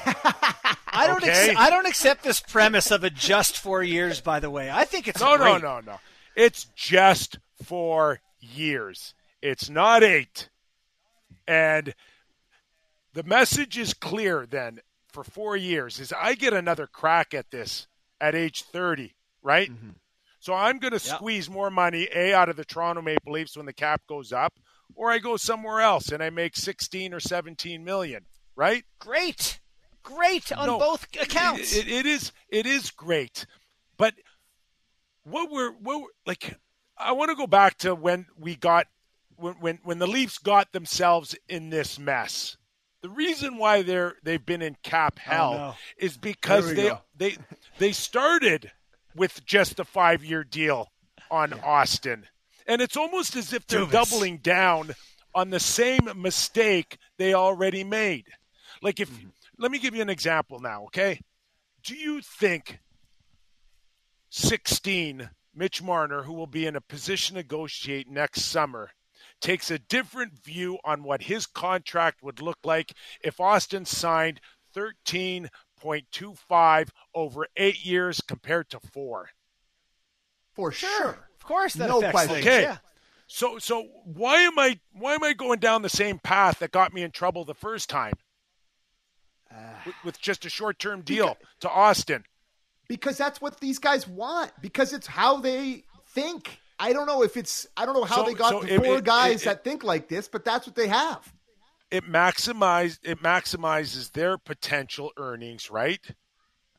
I 0.87 1.07
don't. 1.07 1.23
Okay? 1.23 1.51
Ex- 1.51 1.59
I 1.59 1.69
don't 1.69 1.85
accept 1.85 2.23
this 2.23 2.41
premise 2.41 2.91
of 2.91 3.05
a 3.05 3.09
just 3.09 3.57
four 3.57 3.83
years. 3.83 4.19
By 4.19 4.41
the 4.41 4.49
way, 4.49 4.69
I 4.69 4.83
think 4.83 5.07
it's 5.07 5.21
no, 5.21 5.37
great. 5.37 5.61
no, 5.61 5.79
no, 5.79 5.79
no. 5.79 5.99
It's 6.35 6.65
just 6.75 7.39
four 7.63 8.19
years. 8.41 9.13
It's 9.41 9.69
not 9.69 10.03
eight. 10.03 10.49
And 11.47 11.93
the 13.13 13.23
message 13.23 13.77
is 13.77 13.93
clear 13.93 14.45
then 14.45 14.79
for 15.11 15.23
four 15.23 15.55
years 15.55 15.99
is 15.99 16.13
I 16.13 16.35
get 16.35 16.53
another 16.53 16.87
crack 16.87 17.33
at 17.33 17.49
this 17.51 17.87
at 18.19 18.35
age 18.35 18.63
30, 18.63 19.13
right? 19.41 19.71
Mm-hmm. 19.71 19.91
So 20.39 20.53
I'm 20.53 20.79
going 20.79 20.97
to 20.97 21.03
yep. 21.03 21.15
squeeze 21.15 21.49
more 21.49 21.69
money, 21.69 22.07
A, 22.13 22.33
out 22.33 22.49
of 22.49 22.55
the 22.55 22.65
Toronto 22.65 23.01
Maple 23.01 23.33
Leafs 23.33 23.57
when 23.57 23.65
the 23.65 23.73
cap 23.73 24.01
goes 24.07 24.31
up, 24.31 24.59
or 24.95 25.11
I 25.11 25.19
go 25.19 25.37
somewhere 25.37 25.81
else 25.81 26.11
and 26.11 26.21
I 26.21 26.29
make 26.29 26.55
16 26.55 27.13
or 27.13 27.19
17 27.19 27.83
million, 27.83 28.25
right? 28.55 28.83
Great. 28.99 29.59
Great 30.03 30.51
on 30.51 30.67
no, 30.67 30.79
both 30.79 31.07
accounts. 31.19 31.75
It, 31.75 31.87
it, 31.87 31.91
it 31.91 32.05
is 32.05 32.31
it 32.49 32.65
is 32.65 32.91
great. 32.91 33.45
But 33.97 34.13
what 35.23 35.51
we're 35.51 35.71
what 35.71 36.01
we're, 36.01 36.07
like 36.25 36.57
I 36.97 37.11
want 37.11 37.29
to 37.29 37.35
go 37.35 37.47
back 37.47 37.77
to 37.79 37.93
when 37.93 38.25
we 38.39 38.55
got 38.55 38.87
when, 39.37 39.53
when 39.55 39.79
when 39.83 39.99
the 39.99 40.07
Leafs 40.07 40.37
got 40.37 40.71
themselves 40.71 41.35
in 41.47 41.69
this 41.69 41.97
mess. 41.97 42.57
The 43.01 43.09
reason 43.09 43.57
why 43.57 43.83
they're 43.83 44.15
they've 44.23 44.43
been 44.43 44.61
in 44.61 44.75
cap 44.83 45.19
oh, 45.27 45.29
hell 45.29 45.53
oh, 45.53 45.57
no. 45.57 45.75
is 45.97 46.17
because 46.17 46.73
they 46.73 46.89
go. 46.89 46.99
they 47.15 47.37
they 47.77 47.91
started 47.91 48.71
with 49.15 49.45
just 49.45 49.79
a 49.79 49.85
five 49.85 50.23
year 50.23 50.43
deal 50.43 50.91
on 51.29 51.51
yeah. 51.51 51.57
Auston, 51.57 52.23
and 52.65 52.81
it's 52.81 52.97
almost 52.97 53.35
as 53.35 53.53
if 53.53 53.65
they're 53.67 53.85
doubling 53.85 54.37
down 54.37 54.91
on 55.33 55.51
the 55.51 55.59
same 55.59 56.09
mistake 56.15 56.97
they 57.17 57.33
already 57.33 57.83
made. 57.83 58.25
Like 58.81 58.99
if 58.99 59.11
mm-hmm. 59.11 59.29
let 59.57 59.71
me 59.71 59.79
give 59.79 59.95
you 59.95 60.01
an 60.01 60.09
example 60.09 60.59
now, 60.59 60.85
okay? 60.85 61.21
Do 61.83 61.95
you 61.95 62.21
think 62.21 62.79
16 64.29 65.29
Mitch 65.55 65.81
Marner, 65.81 66.23
who 66.23 66.33
will 66.33 66.47
be 66.47 66.65
in 66.65 66.75
a 66.75 66.81
position 66.81 67.35
to 67.35 67.41
negotiate 67.41 68.09
next 68.09 68.43
summer, 68.43 68.91
takes 69.41 69.71
a 69.71 69.79
different 69.79 70.43
view 70.43 70.77
on 70.83 71.03
what 71.03 71.23
his 71.23 71.45
contract 71.45 72.21
would 72.23 72.41
look 72.41 72.59
like 72.63 72.93
if 73.21 73.37
Auston 73.37 73.85
signed 73.85 74.41
13.25 74.75 76.89
over 77.13 77.47
eight 77.55 77.85
years 77.85 78.21
compared 78.21 78.69
to 78.69 78.79
four. 78.79 79.29
For 80.53 80.71
sure. 80.71 81.09
Of 81.09 81.43
course 81.43 81.73
that 81.75 81.89
no 81.89 81.99
affects 81.99 82.27
things. 82.27 82.45
Okay. 82.45 82.63
Yeah. 82.63 82.77
So 83.27 83.59
so 83.59 83.83
why 84.05 84.41
am 84.41 84.57
I 84.57 84.79
why 84.93 85.13
am 85.13 85.23
I 85.23 85.33
going 85.33 85.59
down 85.59 85.81
the 85.81 85.89
same 85.89 86.17
path 86.17 86.59
that 86.59 86.71
got 86.71 86.93
me 86.93 87.03
in 87.03 87.11
trouble 87.11 87.45
the 87.45 87.53
first 87.53 87.89
time? 87.89 88.13
Uh, 89.51 89.55
with, 89.85 89.95
with, 90.03 90.19
just 90.19 90.45
a 90.45 90.49
short 90.49 90.77
term 90.77 91.01
deal 91.01 91.37
because, 91.39 91.55
to 91.61 91.67
Auston. 91.67 92.23
Because 92.89 93.17
that's 93.17 93.39
what 93.39 93.59
these 93.59 93.79
guys 93.79 94.07
want. 94.07 94.51
Because 94.61 94.93
it's 94.93 95.07
how 95.07 95.37
they 95.37 95.83
think. 96.07 96.59
I 96.79 96.93
don't 96.93 97.07
know 97.07 97.23
if 97.23 97.37
it's 97.37 97.67
I 97.75 97.85
don't 97.85 97.95
know 97.95 98.03
how 98.03 98.17
so, 98.17 98.23
they 98.23 98.33
got 98.33 98.49
so 98.49 98.59
the 98.61 98.77
four 98.77 98.97
it, 98.97 99.03
guys 99.03 99.41
it, 99.41 99.45
that 99.45 99.63
think 99.63 99.83
like 99.83 100.07
this, 100.07 100.27
but 100.27 100.45
that's 100.45 100.67
what 100.67 100.75
they 100.75 100.87
have. 100.87 101.33
It 101.89 102.03
maximize 102.03 102.99
it 103.03 103.21
maximizes 103.21 104.11
their 104.11 104.37
potential 104.37 105.11
earnings, 105.17 105.71
right? 105.71 106.01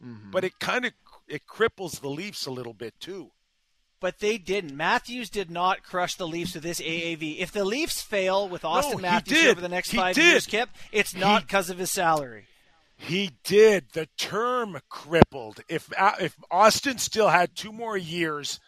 Mm-hmm. 0.05 0.31
But 0.31 0.45
it 0.45 0.59
kind 0.61 0.85
of 0.85 0.93
it 1.27 1.43
cripples 1.47 2.01
the 2.01 2.09
Leafs 2.09 2.47
a 2.47 2.51
little 2.51 2.75
bit 2.75 2.95
too. 3.01 3.31
But 4.01 4.21
they 4.21 4.39
didn't. 4.39 4.77
Matthews 4.77 5.29
did 5.29 5.51
not 5.51 5.83
crush 5.83 6.15
the 6.15 6.29
Leafs 6.29 6.55
with 6.55 6.63
this 6.63 6.81
AAV. 6.81 7.41
If 7.41 7.51
the 7.51 7.65
Leafs 7.65 8.01
fail 8.01 8.49
with 8.49 8.63
Auston 8.63 8.93
no, 8.95 8.99
Matthews 8.99 9.47
over 9.47 9.61
the 9.61 9.69
next 9.69 9.91
he 9.91 9.97
five 9.97 10.15
did. 10.15 10.25
years, 10.25 10.47
Kip, 10.47 10.69
it's 10.93 11.17
not 11.17 11.43
because 11.43 11.69
of 11.69 11.79
his 11.79 11.91
salary. 11.91 12.47
He 12.97 13.33
did. 13.43 13.87
The 13.95 14.09
term 14.17 14.79
crippled. 14.89 15.61
If 15.69 15.93
uh, 15.99 16.13
if 16.21 16.37
Auston 16.53 17.01
still 17.01 17.29
had 17.29 17.57
two 17.57 17.73
more 17.73 17.97
years 17.97 18.61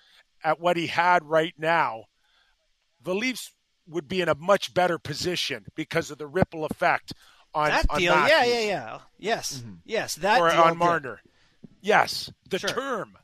at 0.45 0.61
what 0.61 0.77
he 0.77 0.87
had 0.87 1.25
right 1.25 1.55
now, 1.59 2.05
the 3.03 3.15
Leafs 3.15 3.53
would 3.87 4.09
be 4.09 4.21
in 4.21 4.29
a 4.29 4.35
much 4.35 4.73
better 4.75 4.99
position 4.99 5.67
because 5.75 6.11
of 6.11 6.19
the 6.19 6.27
ripple 6.27 6.65
effect 6.65 7.13
on 7.55 7.69
that 7.69 7.87
on 7.91 7.99
deal. 7.99 8.13
Yeah, 8.13 8.21
Matthews 8.21 8.55
yeah, 8.55 8.61
yeah. 8.61 8.99
Yes, 9.19 9.59
mm-hmm. 9.59 9.75
yes. 9.85 10.15
That 10.17 10.41
or 10.41 10.51
deal 10.51 10.61
on. 10.61 10.79
Marner. 10.79 11.21
Yes, 11.81 12.31
the 12.49 12.59
Sure. 12.59 12.71
term, 12.71 13.17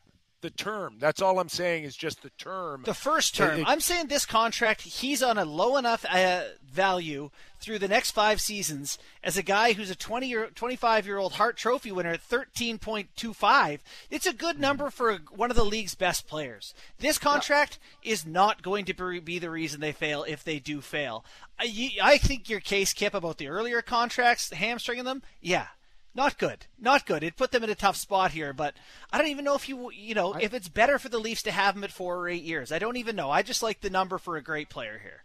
the 0.47 0.51
term. 0.51 0.97
That's 1.01 1.21
all 1.21 1.41
I'm 1.41 1.49
saying 1.49 1.83
is 1.85 1.97
just 1.97 2.23
the 2.23 2.31
term. 2.31 2.83
The 2.85 2.95
first 2.95 3.35
term. 3.35 3.61
it- 3.61 3.65
I'm 3.67 3.81
saying 3.81 4.07
this 4.07 4.25
contract, 4.25 4.83
he's 4.83 5.23
on 5.25 5.39
a 5.39 5.45
low 5.45 5.77
enough 5.77 6.05
uh, 6.09 6.43
value 6.65 7.31
through 7.59 7.81
the 7.81 7.89
next 7.89 8.13
five 8.13 8.41
seasons 8.41 8.97
as 9.25 9.37
a 9.37 9.43
guy 9.43 9.73
who's 9.73 9.91
a 9.91 9.97
20 9.97 10.29
year, 10.29 10.49
25 10.55 11.05
year 11.05 11.19
old 11.19 11.33
Hart 11.33 11.57
Trophy 11.57 11.91
winner 11.91 12.11
at 12.11 12.21
13.25. 12.29 13.81
It's 14.11 14.27
a 14.27 14.33
good 14.33 14.61
number 14.61 14.91
for 14.91 15.11
a, 15.11 15.17
one 15.35 15.51
of 15.51 15.57
the 15.57 15.65
league's 15.65 15.95
best 15.97 16.29
players. 16.29 16.75
This 16.99 17.19
contract 17.19 17.79
is 18.03 18.25
not 18.25 18.63
going 18.63 18.85
to 18.85 18.95
be- 18.95 19.21
be 19.21 19.39
the 19.41 19.51
reason 19.51 19.81
they 19.81 19.93
fail 19.93 20.23
if 20.25 20.45
they 20.45 20.59
do 20.61 20.81
fail. 20.81 21.25
I, 21.59 21.91
I 22.03 22.19
think 22.19 22.49
your 22.49 22.61
case, 22.61 22.93
Kip, 22.93 23.15
about 23.15 23.39
the 23.39 23.49
earlier 23.49 23.83
contracts, 23.83 24.51
hamstringing 24.53 25.05
them, 25.05 25.23
yeah. 25.41 25.67
Not 26.17 26.39
good. 26.39 26.67
Not 26.81 27.05
good. 27.07 27.23
It 27.23 27.37
put 27.37 27.53
them 27.53 27.63
in 27.63 27.69
a 27.71 27.75
tough 27.75 27.97
spot 27.97 28.31
here, 28.31 28.53
but 28.55 28.75
I 29.13 29.19
don't 29.19 29.27
even 29.29 29.45
know 29.45 29.55
if 29.55 29.69
you 29.69 29.91
you 29.93 30.15
know 30.15 30.33
if 30.33 30.55
it's 30.55 30.69
better 30.69 30.99
for 30.99 31.11
the 31.11 31.19
Leafs 31.19 31.43
to 31.43 31.53
have 31.53 31.77
him 31.77 31.85
at 31.85 31.93
four 31.93 32.17
or 32.17 32.29
eight 32.29 32.43
years. 32.43 32.73
I 32.73 32.79
don't 32.79 32.97
even 32.97 33.15
know. 33.17 33.31
I 33.31 33.43
just 33.43 33.63
like 33.63 33.83
the 33.83 33.91
number 33.91 34.17
for 34.17 34.37
a 34.37 34.43
great 34.43 34.71
player 34.71 34.99
here. 35.01 35.23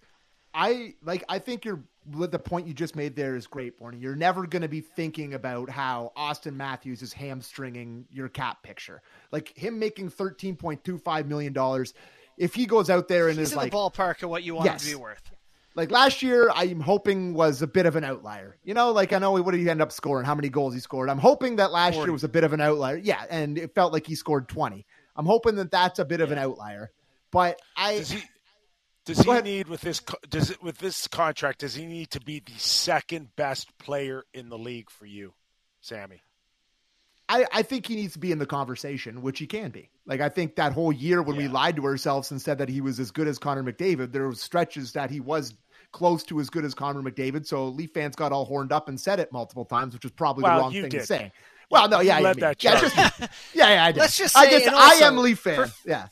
I 0.54 0.96
like. 1.02 1.24
I 1.30 1.40
think 1.40 1.64
you're 1.64 1.80
the 2.06 2.38
point 2.40 2.68
you 2.68 2.74
just 2.74 2.96
made 2.96 3.16
there 3.16 3.36
is 3.38 3.48
great, 3.48 3.80
Borny. 3.80 4.02
You're 4.02 4.16
never 4.18 4.46
going 4.46 4.64
to 4.64 4.68
be 4.68 4.82
thinking 4.82 5.34
about 5.34 5.70
how 5.70 6.12
Auston 6.18 6.56
Matthews 6.56 7.02
is 7.02 7.14
hamstringing 7.14 8.06
your 8.12 8.28
cap 8.28 8.62
picture. 8.62 9.02
Like 9.32 9.58
him 9.58 9.80
making 9.80 10.10
thirteen 10.10 10.58
point 10.58 10.84
two 10.84 10.98
five 10.98 11.26
million 11.26 11.54
dollars. 11.54 11.94
If 12.38 12.54
he 12.54 12.66
goes 12.66 12.90
out 12.90 13.08
there 13.08 13.30
and 13.30 13.38
He's 13.40 13.52
is 13.52 13.56
like 13.56 13.72
the 13.72 13.78
ballpark 13.78 14.24
of 14.24 14.30
what 14.30 14.44
you 14.44 14.56
want 14.56 14.66
Yes. 14.66 14.84
him 14.84 14.92
to 14.92 14.98
be 14.98 15.02
worth. 15.02 15.32
Like 15.76 15.92
last 15.92 16.22
year, 16.22 16.50
I'm 16.54 16.80
hoping 16.80 17.34
was 17.34 17.62
a 17.62 17.68
bit 17.68 17.86
of 17.86 17.96
an 17.96 18.04
outlier. 18.04 18.58
You 18.64 18.74
know, 18.74 18.92
like 18.92 19.14
I 19.14 19.20
know 19.20 19.32
what 19.32 19.52
did 19.52 19.62
he 19.62 19.70
end 19.70 19.82
up 19.82 19.92
scoring? 19.92 20.26
How 20.26 20.36
many 20.36 20.50
goals 20.50 20.74
he 20.74 20.80
scored? 20.80 21.10
I'm 21.10 21.18
hoping 21.18 21.58
that 21.58 21.72
last 21.72 21.96
40. 21.96 22.08
year 22.08 22.14
was 22.14 22.24
a 22.24 22.30
bit 22.30 22.44
of 22.44 22.54
an 22.54 22.62
outlier. 22.62 22.98
Yeah, 22.98 23.24
and 23.30 23.58
it 23.58 23.74
felt 23.74 23.94
like 23.94 24.06
he 24.06 24.16
scored 24.16 24.50
20. 24.50 24.86
I'm 25.16 25.26
hoping 25.26 25.56
that 25.56 25.72
that's 25.72 26.00
a 26.00 26.06
bit 26.06 26.22
of 26.22 26.32
an 26.32 26.38
outlier. 26.38 26.92
But 27.32 27.62
I 27.78 27.98
does 27.98 28.12
he 28.12 28.24
does 29.06 29.20
he 29.20 29.42
need 29.42 29.68
with 29.68 29.82
this 29.82 30.02
does 30.30 30.52
it 30.52 30.62
with 30.62 30.78
this 30.78 31.08
contract 31.08 31.60
does 31.60 31.76
he 31.76 31.86
need 31.86 32.12
to 32.12 32.20
be 32.20 32.40
the 32.40 32.58
second 32.58 33.36
best 33.36 33.78
player 33.78 34.24
in 34.34 34.50
the 34.50 34.58
league 34.58 34.90
for 34.90 35.06
you, 35.06 35.34
Sammy? 35.80 36.22
I, 37.32 37.46
I 37.54 37.62
think 37.62 37.88
he 37.88 37.96
needs 37.96 38.12
to 38.14 38.20
be 38.20 38.34
in 38.34 38.40
the 38.40 38.46
conversation, 38.46 39.22
which 39.22 39.40
he 39.40 39.48
can 39.48 39.72
be. 39.72 39.90
Like 40.06 40.20
I 40.20 40.28
think 40.28 40.58
that 40.58 40.74
whole 40.74 40.92
year 40.92 41.22
when 41.22 41.38
we 41.38 41.48
lied 41.48 41.78
to 41.78 41.86
ourselves 41.86 42.30
and 42.30 42.42
said 42.42 42.58
that 42.58 42.68
he 42.68 42.82
was 42.82 43.00
as 43.00 43.10
good 43.10 43.28
as 43.28 43.40
Connor 43.40 43.64
McDavid, 43.64 44.12
there 44.12 44.28
were 44.28 44.36
stretches 44.36 44.92
that 44.94 45.10
he 45.10 45.22
was 45.22 45.54
close 45.94 46.24
to 46.26 46.42
as 46.42 46.50
good 46.50 46.66
as 46.66 46.74
Connor 46.74 47.02
McDavid. 47.02 47.48
So 47.48 47.68
Leaf 47.68 47.94
fans 47.94 48.18
got 48.18 48.34
all 48.34 48.44
horned 48.44 48.74
up 48.74 48.90
and 48.90 49.00
said 49.00 49.20
it 49.20 49.32
multiple 49.32 49.64
times, 49.64 49.94
which 49.94 50.04
was 50.04 50.12
probably 50.12 50.44
Well, 50.44 50.58
the 50.58 50.62
wrong 50.62 50.72
thing 50.74 50.90
to 50.90 51.06
say. 51.06 51.32
Well, 51.70 51.88
no, 51.88 52.02
yeah, 52.02 52.18
I 52.18 52.22
mean, 52.22 52.40
that 52.40 52.62
yeah, 52.62 52.82
just, 52.82 52.98
yeah, 52.98 53.28
yeah, 53.54 53.86
I 53.86 53.92
did. 53.94 54.02
Let's 54.02 54.18
just 54.18 54.36
I 54.36 54.44
say, 54.46 54.50
guess 54.52 54.68
and 54.68 54.76
I 54.76 54.94
am 54.96 55.18
Leaf 55.18 55.40
fan. 55.40 55.68
for- 55.68 55.90
yeah, 55.90 56.08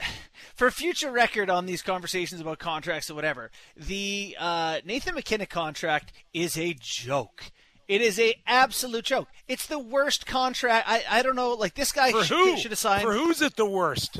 For 0.54 0.70
future 0.70 1.10
record 1.10 1.50
on 1.50 1.66
these 1.66 1.82
conversations 1.82 2.40
about 2.40 2.58
contracts 2.58 3.10
or 3.10 3.14
whatever, 3.14 3.50
the 3.76 4.36
uh, 4.38 4.78
Nathan 4.84 5.14
MacKinnon 5.14 5.48
contract 5.48 6.12
is 6.32 6.56
a 6.56 6.74
joke. 6.78 7.50
It 7.92 8.00
is 8.00 8.18
a 8.18 8.34
absolute 8.46 9.04
joke. 9.04 9.28
It's 9.48 9.66
the 9.66 9.78
worst 9.78 10.24
contract. 10.26 10.88
I, 10.88 11.02
I 11.10 11.22
don't 11.22 11.36
know. 11.36 11.52
Like 11.52 11.74
this 11.74 11.92
guy 11.92 12.10
For 12.10 12.24
should, 12.24 12.36
who? 12.36 12.56
should 12.56 12.70
have 12.70 12.78
signed. 12.78 13.02
For 13.02 13.12
who's 13.12 13.42
it 13.42 13.56
the 13.56 13.66
worst? 13.66 14.18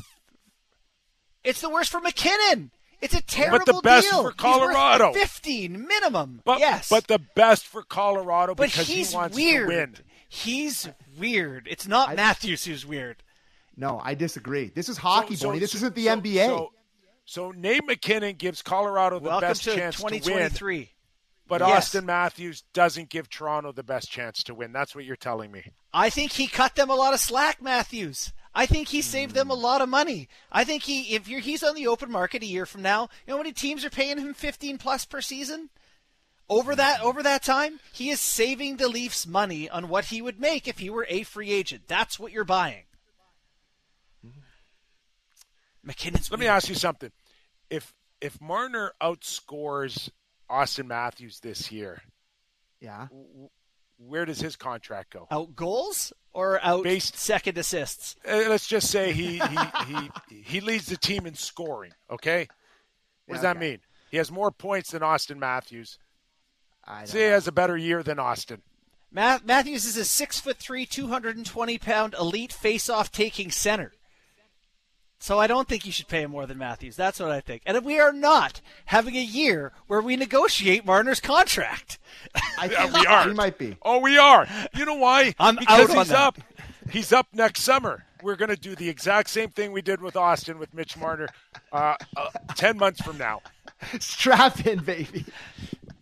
It's 1.43 1.61
the 1.63 1.71
worst 1.71 1.91
for 1.91 2.01
MacKinnon. 2.01 2.71
It's 3.01 3.15
a 3.15 3.23
terrible 3.23 3.81
best 3.81 4.09
deal. 4.11 4.23
for 4.23 4.31
He's 4.31 4.35
worth 4.35 4.37
Colorado. 4.37 5.13
Fifteen 5.15 5.87
minimum. 5.89 6.43
But 6.45 6.61
yes, 6.61 6.89
but 6.89 7.07
the 7.09 7.19
best 7.35 7.67
for 7.67 7.83
Colorado 7.83 8.55
But 8.55 8.69
because 8.71 8.87
he's 8.87 9.11
he 9.11 9.17
wants 9.17 9.37
weird. 9.37 9.69
to 9.71 9.75
win. 9.77 9.95
He's 10.29 10.89
weird. 11.19 11.67
It's 11.71 11.89
not 11.89 12.11
I- 12.11 12.15
Matthews 12.15 12.65
who's 12.65 12.85
weird. 12.87 13.23
no, 13.77 14.01
I 14.05 14.15
disagree. 14.15 14.69
This 14.75 14.89
is 14.91 14.99
hockey, 14.99 15.35
So- 15.37 15.49
Boney. 15.49 15.59
This 15.61 15.73
so- 15.73 15.77
isn't 15.79 15.95
the 15.95 16.05
so- 16.05 16.17
NBA. 16.21 16.47
So, 16.47 16.73
so 17.25 17.51
Nate 17.53 17.87
MacKinnon 17.87 18.37
gives 18.37 18.61
Colorado 18.63 19.19
the 19.19 19.31
Welcome 19.31 19.49
best 19.49 19.65
to 19.65 19.75
chance 19.75 19.97
to 19.97 20.05
win, 20.05 20.13
2023. 20.21 20.91
But 21.47 21.61
Yes. 21.61 21.91
Auston 21.91 22.05
Matthews 22.05 22.63
doesn't 22.73 23.09
give 23.09 23.29
Toronto 23.29 23.73
the 23.73 23.83
best 23.83 24.11
chance 24.11 24.43
to 24.45 24.55
win. 24.55 24.73
That's 24.73 24.95
what 24.95 25.05
you're 25.05 25.17
telling 25.17 25.51
me. 25.51 25.73
I 25.93 26.09
think 26.09 26.33
he 26.33 26.47
cut 26.47 26.77
them 26.77 26.89
a 26.89 26.95
lot 26.95 27.15
of 27.15 27.21
slack, 27.21 27.61
Matthews. 27.61 28.33
I 28.55 28.67
think 28.67 28.89
he 28.89 29.03
saved 29.03 29.35
them 29.35 29.51
a 29.51 29.55
hmm. 29.55 29.63
lot 29.63 29.81
of 29.81 29.89
money. 29.89 30.29
I 30.51 30.65
think 30.65 30.83
he, 30.83 31.15
if 31.15 31.29
you're, 31.29 31.41
he's 31.41 31.63
on 31.63 31.75
the 31.75 31.87
open 31.87 32.11
market 32.11 32.43
a 32.43 32.47
year 32.47 32.67
from 32.67 32.83
now, 32.83 33.03
you 33.27 33.33
know 33.33 33.35
how 33.35 33.43
many 33.43 33.53
teams 33.53 33.85
are 33.85 33.91
paying 33.91 34.19
him 34.19 34.35
15 34.35 34.79
plus 34.79 35.05
per 35.05 35.21
season? 35.21 35.71
Over 36.49 36.75
that, 36.77 37.01
hmm. 37.01 37.07
over 37.07 37.23
that 37.23 37.43
time, 37.43 37.81
he 37.93 38.11
is 38.11 38.21
saving 38.21 38.77
the 38.77 38.89
Leafs 38.89 39.27
money 39.27 39.71
on 39.71 39.89
what 39.89 40.07
he 40.07 40.21
would 40.21 40.41
make 40.41 40.69
if 40.69 40.79
he 40.79 40.91
were 40.91 41.07
a 41.09 41.23
free 41.23 41.51
agent. 41.51 41.85
That's 41.87 42.19
what 42.19 42.33
you're 42.33 42.45
buying. 42.45 42.85
Hmm. 44.23 44.41
MacKinnon's. 45.83 46.31
Let 46.31 46.41
me 46.41 46.47
ask 46.47 46.69
you 46.69 46.75
something. 46.75 47.11
If 47.71 47.95
if 48.21 48.41
Marner 48.41 48.93
outscores 49.03 50.11
Auston 50.53 50.87
Matthews 50.87 51.41
this 51.41 51.73
year, 51.73 52.03
yeah, 52.81 53.09
where 53.97 54.27
does 54.27 54.41
his 54.41 54.57
contract 54.57 55.15
go? 55.15 55.27
out 55.31 55.57
goals 55.57 56.13
or 56.35 56.63
out 56.63 56.85
Based- 56.85 57.17
second 57.17 57.57
assists. 57.57 58.17
Uh, 58.29 58.45
let's 58.49 58.67
just 58.67 58.91
say 58.91 59.13
he 59.13 59.39
he, 59.39 59.59
he 60.29 60.43
he 60.43 60.61
leads 60.61 60.87
the 60.87 60.97
team 60.97 61.27
in 61.27 61.35
scoring. 61.35 61.93
Okay, 62.11 62.49
what 63.27 63.37
does 63.37 63.43
that 63.43 63.57
okay. 63.57 63.71
mean? 63.71 63.79
He 64.11 64.19
has 64.19 64.31
more 64.31 64.51
points 64.51 64.91
than 64.91 65.01
Auston 65.01 65.39
Matthews. 65.39 65.99
I 66.85 67.05
don't 67.05 67.15
he 67.15 67.23
has 67.23 67.49
a 67.49 67.53
better 67.53 67.77
year 67.77 68.03
than 68.03 68.19
Auston. 68.19 68.61
Matthews 69.11 69.85
is 69.85 69.97
a 69.97 70.05
six 70.05 70.41
foot 70.41 70.59
three, 70.59 70.85
two 70.87 71.09
hundred 71.09 71.37
and 71.37 71.47
twenty 71.47 71.79
pound 71.79 72.15
elite 72.19 72.53
face 72.53 72.91
off 72.91 73.11
taking 73.11 73.51
center. 73.51 73.93
So 75.23 75.39
I 75.39 75.47
don't 75.47 75.69
think 75.69 75.87
you 75.87 75.93
should 75.93 76.09
pay 76.09 76.23
him 76.23 76.33
more 76.33 76.47
than 76.47 76.59
Matthews. 76.59 76.97
That's 76.97 77.21
what 77.21 77.31
I 77.31 77.41
think. 77.41 77.63
And 77.65 77.85
we 77.85 78.01
are 78.01 78.13
not 78.13 78.61
having 78.87 79.15
a 79.15 79.23
year 79.23 79.71
where 79.87 80.01
we 80.01 80.17
negotiate 80.17 80.85
Marner's 80.85 81.21
contract. 81.21 82.01
I 82.59 82.65
Yeah, 82.73 82.89
think 82.89 82.95
we 82.95 83.07
are. 83.07 83.29
He 83.29 83.33
might 83.35 83.57
be. 83.57 83.77
Oh, 83.83 84.01
we 84.01 84.19
are. 84.19 84.49
You 84.75 84.85
know 84.85 84.97
why? 84.97 85.33
I'm 85.39 85.55
because 85.55 85.91
out 85.91 85.91
on 85.91 85.97
he's 85.99 86.09
that. 86.09 86.19
up. 86.19 86.39
He's 86.91 87.13
up 87.13 87.29
next 87.33 87.61
summer. 87.61 88.05
We're 88.21 88.35
going 88.35 88.49
to 88.49 88.57
do 88.57 88.75
the 88.75 88.89
exact 88.89 89.31
same 89.31 89.51
thing 89.51 89.71
we 89.71 89.81
did 89.81 90.03
with 90.03 90.15
Auston 90.15 90.59
with 90.59 90.75
Mitch 90.75 90.97
Marner 90.97 91.29
uh, 91.73 91.95
uh, 92.17 92.31
ten 92.57 92.77
months 92.77 93.01
from 93.01 93.17
now. 93.17 93.43
Strap 94.01 94.67
in, 94.67 94.81
baby. 94.81 95.25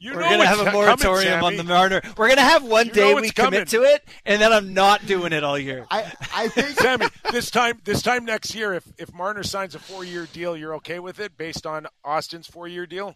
You 0.02 0.14
We're 0.14 0.22
gonna 0.22 0.46
have 0.46 0.60
a 0.60 0.64
coming, 0.64 0.80
moratorium 0.80 1.44
on 1.44 1.56
the 1.56 1.62
Marner. 1.64 2.00
We're 2.16 2.28
gonna 2.30 2.40
have 2.40 2.64
one 2.64 2.86
You 2.86 2.92
day 2.92 3.14
we 3.14 3.30
coming. 3.30 3.50
commit 3.50 3.68
to 3.68 3.82
it, 3.82 4.02
and 4.24 4.40
then 4.40 4.50
I'm 4.50 4.72
not 4.72 5.04
doing 5.04 5.34
it 5.34 5.44
all 5.44 5.58
year. 5.58 5.86
I 5.90 6.10
I 6.34 6.48
think 6.48 6.68
Sammy, 6.80 7.06
this 7.30 7.50
time, 7.50 7.80
this 7.84 8.00
time 8.00 8.24
next 8.24 8.54
year, 8.54 8.72
if 8.72 8.84
if 8.96 9.12
Marner 9.12 9.42
signs 9.42 9.74
a 9.74 9.78
four-year 9.78 10.26
deal, 10.32 10.56
you're 10.56 10.74
okay 10.76 11.00
with 11.00 11.20
it 11.20 11.36
based 11.36 11.66
on 11.66 11.86
Auston's 12.02 12.46
four-year 12.46 12.86
deal? 12.86 13.14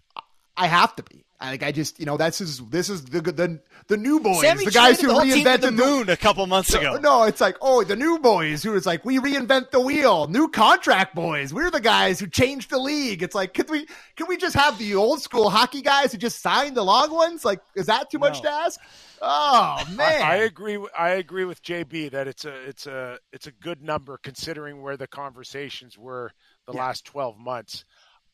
I 0.59 0.67
have 0.67 0.95
to 0.97 1.03
be. 1.03 1.25
I 1.45 1.51
like 1.51 1.63
I 1.63 1.73
just 1.73 2.01
you 2.01 2.07
know 2.07 2.17
that's 2.17 2.39
his 2.39 2.59
this 2.69 2.89
is 2.89 3.05
the 3.05 3.21
the 3.21 3.61
the 3.89 3.97
new 3.99 4.19
boys, 4.21 4.41
Sammy 4.41 4.65
the 4.65 4.71
guys 4.71 5.01
who 5.01 5.09
the 5.09 5.13
whole 5.15 5.23
team 5.23 5.45
to 5.45 5.51
reinvented 5.51 5.61
the 5.61 5.73
moon 5.73 6.09
a 6.09 6.17
couple 6.17 6.47
months 6.47 6.73
ago. 6.73 6.97
No, 6.97 7.25
it's 7.25 7.41
like 7.41 7.57
oh 7.61 7.85
the 7.85 7.97
new 7.97 8.19
boys 8.19 8.63
who 8.63 8.75
is 8.75 8.87
like 8.87 9.05
we 9.05 9.19
reinvent 9.19 9.71
the 9.71 9.81
wheel, 9.81 10.27
new 10.29 10.49
contract 10.49 11.15
boys. 11.15 11.53
We're 11.53 11.71
the 11.71 11.81
guys 11.81 12.19
who 12.19 12.27
changed 12.27 12.71
the 12.71 12.79
league. 12.79 13.23
It's 13.23 13.35
like 13.35 13.53
can 13.53 13.67
we 13.69 13.87
can 14.17 14.27
we 14.27 14.37
just 14.39 14.57
have 14.57 14.79
the 14.79 14.95
old 14.95 15.21
school 15.21 15.51
hockey 15.51 15.83
guys 15.83 16.13
who 16.13 16.19
just 16.19 16.41
signed 16.41 16.77
the 16.77 16.85
long 16.85 17.13
ones? 17.13 17.45
Like 17.45 17.61
is 17.77 17.87
that 17.87 18.11
too 18.11 18.19
much 18.19 18.41
to 18.41 18.51
ask? 18.51 18.81
Oh 19.21 19.83
man, 19.97 20.23
I, 20.23 20.33
I 20.33 20.35
agree. 20.37 20.79
I 20.99 21.11
agree 21.11 21.45
with 21.45 21.63
JB 21.63 22.11
that 22.13 22.27
it's 22.27 22.45
a 22.45 22.55
it's 22.69 22.87
a 22.87 23.19
it's 23.33 23.47
a 23.47 23.53
good 23.53 23.83
number 23.83 24.19
considering 24.23 24.83
where 24.83 24.97
the 24.97 25.07
conversations 25.07 25.99
were 25.99 26.33
the 26.67 26.73
Yeah. 26.73 26.81
last 26.81 27.05
twelve 27.05 27.39
months. 27.39 27.85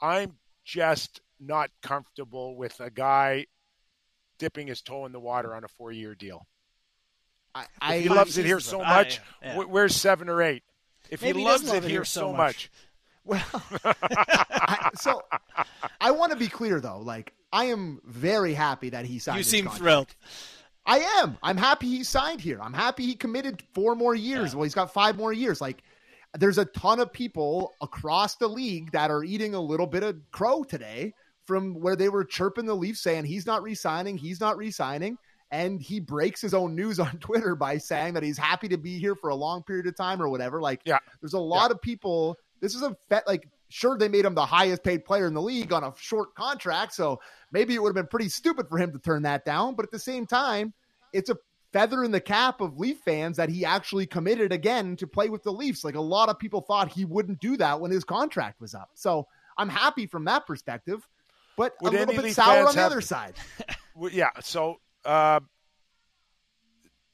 I'm 0.00 0.36
just 0.64 1.20
not 1.40 1.70
comfortable 1.82 2.56
with 2.56 2.78
a 2.80 2.90
guy 2.90 3.46
dipping 4.38 4.66
his 4.66 4.82
toe 4.82 5.06
in 5.06 5.12
the 5.12 5.20
water 5.20 5.54
on 5.54 5.64
a 5.64 5.68
four-year 5.68 6.14
deal. 6.14 6.46
I, 7.54 7.62
If 7.62 7.68
I 7.80 7.98
he 7.98 8.08
loves 8.08 8.38
it 8.38 8.44
here 8.46 8.60
so 8.60 8.80
I- 8.80 8.96
much, 8.96 9.20
yeah. 9.42 9.56
where's 9.64 9.96
seven 9.96 10.28
or 10.28 10.42
eight? 10.42 10.62
If 11.10 11.22
Maybe 11.22 11.38
he 11.40 11.44
he 11.44 11.50
loves 11.50 11.64
love 11.64 11.74
it 11.76 11.78
it 11.78 11.82
here 11.84 11.90
here 12.00 12.04
so 12.04 12.20
so 12.20 12.32
much. 12.32 12.70
much, 12.70 12.70
Well, 13.24 13.44
I, 13.84 14.90
so 14.94 15.22
I 16.00 16.10
want 16.12 16.32
to 16.32 16.38
be 16.38 16.48
clear 16.48 16.80
though. 16.80 16.98
Like 17.00 17.32
I 17.52 17.66
am 17.66 18.00
very 18.04 18.54
happy 18.54 18.90
that 18.90 19.04
he 19.04 19.18
signed. 19.18 19.38
You 19.38 19.44
seem 19.44 19.64
contract. 19.66 19.78
thrilled. 19.82 20.14
I 20.86 20.98
am. 21.22 21.36
I'm 21.42 21.56
happy 21.56 21.86
he 21.88 22.04
signed 22.04 22.40
here. 22.40 22.58
I'm 22.62 22.72
happy 22.72 23.04
he 23.04 23.14
committed 23.14 23.62
four 23.74 23.94
more 23.94 24.14
years. 24.14 24.54
Well, 24.54 24.64
he's 24.64 24.74
got 24.74 24.92
five 24.92 25.16
more 25.16 25.32
years. 25.32 25.60
Like, 25.60 25.82
there's 26.38 26.56
a 26.58 26.64
ton 26.64 26.98
of 27.00 27.12
people 27.12 27.74
across 27.82 28.36
the 28.36 28.48
league 28.48 28.90
that 28.92 29.10
are 29.10 29.22
eating 29.22 29.54
a 29.54 29.60
little 29.60 29.86
bit 29.86 30.02
of 30.02 30.16
crow 30.32 30.64
today 30.64 31.12
from 31.50 31.74
where 31.74 31.96
they 31.96 32.08
were 32.08 32.24
chirping 32.24 32.64
the 32.64 32.76
Leafs 32.76 33.00
saying 33.00 33.24
he's 33.24 33.44
not 33.44 33.60
re-signing, 33.64 34.16
he's 34.16 34.38
not 34.38 34.56
re-signing, 34.56 35.18
and 35.50 35.82
he 35.82 35.98
breaks 35.98 36.40
his 36.40 36.54
own 36.54 36.76
news 36.76 37.00
on 37.06 37.18
Twitter 37.18 37.56
by 37.56 37.76
saying 37.76 38.14
that 38.14 38.22
he's 38.22 38.38
happy 38.38 38.68
to 38.68 38.78
be 38.78 39.00
here 39.00 39.16
for 39.16 39.30
a 39.30 39.34
long 39.34 39.64
period 39.64 39.88
of 39.88 39.96
time 39.96 40.22
or 40.22 40.28
whatever. 40.28 40.60
Like, 40.60 40.80
Yeah. 40.84 40.98
there's 41.20 41.32
a 41.32 41.40
lot 41.40 41.72
of 41.72 41.82
people. 41.82 42.36
This 42.60 42.76
is 42.76 42.82
a 42.82 42.96
fet 43.08 43.26
like 43.26 43.48
sure 43.68 43.98
they 43.98 44.08
made 44.08 44.24
him 44.24 44.34
the 44.36 44.46
highest 44.46 44.84
paid 44.84 45.04
player 45.04 45.26
in 45.26 45.34
the 45.34 45.42
league 45.42 45.72
on 45.72 45.82
a 45.82 45.92
short 45.96 46.36
contract, 46.36 46.94
so 46.94 47.20
maybe 47.50 47.74
it 47.74 47.82
would 47.82 47.88
have 47.88 47.96
been 47.96 48.06
pretty 48.06 48.28
stupid 48.28 48.68
for 48.68 48.78
him 48.78 48.92
to 48.92 49.00
turn 49.00 49.22
that 49.22 49.44
down. 49.44 49.74
But 49.74 49.84
at 49.86 49.90
the 49.90 49.98
same 49.98 50.26
time, 50.26 50.72
it's 51.12 51.30
a 51.30 51.36
feather 51.72 52.04
in 52.04 52.12
the 52.12 52.20
cap 52.20 52.60
of 52.60 52.78
Leaf 52.78 52.98
fans 53.04 53.36
that 53.38 53.48
he 53.48 53.64
actually 53.64 54.06
committed 54.06 54.52
again 54.52 54.94
to 54.96 55.06
play 55.08 55.28
with 55.28 55.42
the 55.42 55.52
Leafs. 55.52 55.82
Like 55.82 55.96
a 55.96 56.00
lot 56.00 56.28
of 56.28 56.38
people 56.38 56.60
thought 56.60 56.92
he 56.92 57.04
wouldn't 57.04 57.40
do 57.40 57.56
that 57.56 57.80
when 57.80 57.90
his 57.90 58.04
contract 58.04 58.60
was 58.60 58.72
up. 58.72 58.90
So 58.94 59.26
I'm 59.58 59.68
happy 59.68 60.06
from 60.06 60.24
that 60.26 60.46
perspective, 60.46 61.06
but 61.60 61.74
Would 61.82 61.92
a 61.92 61.98
little 61.98 62.14
bit 62.14 62.24
Leaf 62.24 62.34
sour 62.34 62.66
on 62.66 62.74
the 62.74 62.80
have- 62.80 62.90
other 62.92 63.00
side. 63.02 63.34
Yeah. 64.12 64.30
So, 64.40 64.80
uh, 65.04 65.40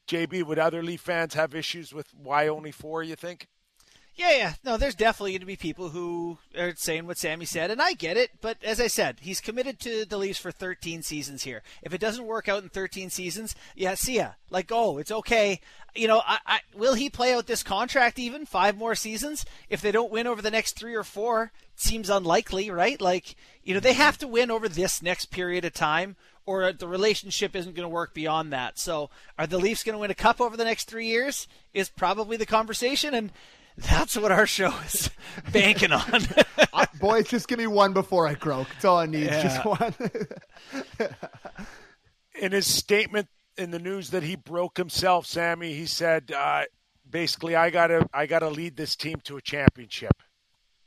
JB, 0.06 0.44
would 0.44 0.58
other 0.60 0.84
Leaf 0.84 1.00
fans 1.00 1.34
have 1.34 1.52
issues 1.52 1.92
with 1.92 2.06
why 2.14 2.46
only 2.46 2.70
four? 2.70 3.02
You 3.02 3.16
think? 3.16 3.48
Yeah, 4.16 4.30
yeah. 4.30 4.52
No, 4.64 4.78
there's 4.78 4.94
definitely 4.94 5.32
going 5.32 5.40
to 5.40 5.46
be 5.46 5.56
people 5.56 5.90
who 5.90 6.38
are 6.58 6.74
saying 6.74 7.06
what 7.06 7.18
Sammy 7.18 7.44
said, 7.44 7.70
and 7.70 7.82
I 7.82 7.92
get 7.92 8.16
it. 8.16 8.30
But 8.40 8.56
as 8.64 8.80
I 8.80 8.86
said, 8.86 9.18
he's 9.20 9.42
committed 9.42 9.78
to 9.80 10.06
the 10.06 10.16
Leafs 10.16 10.38
for 10.38 10.50
13 10.50 11.02
seasons 11.02 11.42
here. 11.42 11.62
If 11.82 11.92
it 11.92 12.00
doesn't 12.00 12.24
work 12.24 12.48
out 12.48 12.62
in 12.62 12.70
13 12.70 13.10
seasons, 13.10 13.54
yeah, 13.74 13.92
see 13.94 14.16
ya. 14.16 14.30
Like, 14.48 14.70
oh, 14.72 14.96
it's 14.96 15.10
okay. 15.10 15.60
You 15.94 16.08
know, 16.08 16.22
I, 16.26 16.38
I, 16.46 16.60
will 16.74 16.94
he 16.94 17.10
play 17.10 17.34
out 17.34 17.46
this 17.46 17.62
contract 17.62 18.18
even 18.18 18.46
five 18.46 18.74
more 18.74 18.94
seasons? 18.94 19.44
If 19.68 19.82
they 19.82 19.92
don't 19.92 20.10
win 20.10 20.26
over 20.26 20.40
the 20.40 20.50
next 20.50 20.78
three 20.78 20.94
or 20.94 21.04
four, 21.04 21.52
it 21.74 21.80
seems 21.80 22.08
unlikely, 22.08 22.70
right? 22.70 22.98
Like, 22.98 23.36
you 23.64 23.74
know, 23.74 23.80
they 23.80 23.90
mm-hmm. 23.90 24.00
have 24.00 24.16
to 24.18 24.28
win 24.28 24.50
over 24.50 24.66
this 24.66 25.02
next 25.02 25.26
period 25.26 25.66
of 25.66 25.74
time, 25.74 26.16
or 26.46 26.72
the 26.72 26.88
relationship 26.88 27.54
isn't 27.54 27.76
going 27.76 27.84
to 27.84 27.88
work 27.88 28.14
beyond 28.14 28.50
that. 28.54 28.78
So, 28.78 29.10
are 29.38 29.46
the 29.46 29.58
Leafs 29.58 29.84
going 29.84 29.94
to 29.94 30.00
win 30.00 30.10
a 30.10 30.14
cup 30.14 30.40
over 30.40 30.56
the 30.56 30.64
next 30.64 30.84
three 30.84 31.06
years? 31.06 31.46
Is 31.74 31.90
probably 31.90 32.38
the 32.38 32.46
conversation, 32.46 33.12
and 33.12 33.30
that's 33.76 34.16
what 34.16 34.32
our 34.32 34.46
show 34.46 34.72
is 34.86 35.10
banking 35.52 35.92
on. 35.92 36.22
I, 36.72 36.86
boys, 36.98 37.28
just 37.28 37.48
give 37.48 37.58
me 37.58 37.66
one 37.66 37.92
before 37.92 38.26
I 38.26 38.34
croak. 38.34 38.68
That's 38.68 38.84
all 38.84 38.98
I 38.98 39.06
need. 39.06 39.26
Yeah. 39.26 39.42
Just 39.42 39.64
one. 39.64 39.94
In 42.40 42.52
his 42.52 42.66
statement 42.66 43.28
in 43.56 43.70
the 43.70 43.78
news 43.78 44.10
that 44.10 44.22
he 44.22 44.36
broke 44.36 44.76
himself, 44.76 45.26
Sammy, 45.26 45.72
he 45.72 45.86
said, 45.86 46.30
uh, 46.30 46.64
basically, 47.08 47.56
I 47.56 47.70
gotta, 47.70 48.06
I 48.12 48.26
gotta 48.26 48.50
lead 48.50 48.76
this 48.76 48.94
team 48.94 49.20
to 49.24 49.38
a 49.38 49.40
championship. 49.40 50.12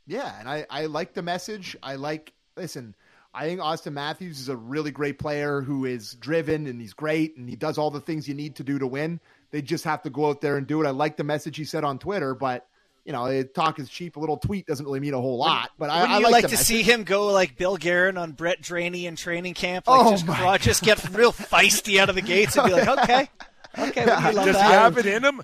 Yeah, 0.06 0.32
and 0.38 0.48
I, 0.48 0.66
I 0.70 0.86
like 0.86 1.14
the 1.14 1.22
message. 1.22 1.76
I 1.82 1.96
like 1.96 2.32
listen, 2.56 2.94
I 3.32 3.46
think 3.46 3.60
Auston 3.60 3.92
Matthews 3.92 4.40
is 4.40 4.48
a 4.48 4.56
really 4.56 4.90
great 4.90 5.18
player 5.18 5.60
who 5.60 5.84
is 5.84 6.14
driven 6.14 6.66
and 6.66 6.80
he's 6.80 6.92
great 6.92 7.36
and 7.36 7.48
he 7.48 7.56
does 7.56 7.78
all 7.78 7.90
the 7.90 8.00
things 8.00 8.28
you 8.28 8.34
need 8.34 8.56
to 8.56 8.64
do 8.64 8.78
to 8.78 8.86
win. 8.86 9.20
They 9.50 9.62
just 9.62 9.84
have 9.84 10.02
to 10.02 10.10
go 10.10 10.28
out 10.28 10.40
there 10.40 10.56
and 10.56 10.66
do 10.66 10.82
it. 10.82 10.86
I 10.86 10.90
like 10.90 11.16
the 11.16 11.24
message 11.24 11.56
he 11.56 11.64
said 11.64 11.84
on 11.84 11.98
Twitter, 11.98 12.34
but 12.34 12.66
you 13.04 13.12
know, 13.12 13.42
talk 13.42 13.78
is 13.78 13.88
cheap. 13.88 14.16
A 14.16 14.20
little 14.20 14.36
tweet 14.36 14.66
doesn't 14.66 14.84
really 14.84 15.00
mean 15.00 15.14
a 15.14 15.20
whole 15.20 15.38
lot. 15.38 15.70
But 15.78 15.90
I, 15.90 16.00
Wouldn't 16.02 16.12
I 16.12 16.18
you 16.18 16.22
like, 16.24 16.32
like, 16.32 16.44
to 16.46 16.50
message. 16.50 16.66
see 16.66 16.82
him 16.82 17.04
go 17.04 17.26
like 17.28 17.56
Bill 17.56 17.76
Guerin 17.76 18.16
on 18.18 18.32
Brett 18.32 18.60
Draney 18.60 19.06
in 19.06 19.16
training 19.16 19.54
camp? 19.54 19.88
Like 19.88 20.06
Oh 20.06 20.10
just, 20.10 20.26
my 20.26 20.36
craw- 20.36 20.58
just 20.58 20.82
get 20.82 21.08
real 21.14 21.32
feisty 21.32 21.98
out 21.98 22.08
of 22.08 22.14
the 22.14 22.22
gates 22.22 22.56
and 22.56 22.66
be 22.66 22.72
like, 22.72 22.88
okay, 22.88 23.28
okay, 23.78 24.04
wouldn't 24.04 24.24
you 24.24 24.32
love 24.32 24.46
Does 24.46 24.54
that? 24.56 24.66
he 24.66 24.72
have 24.72 24.98
it 24.98 25.06
in 25.06 25.24
him? 25.24 25.42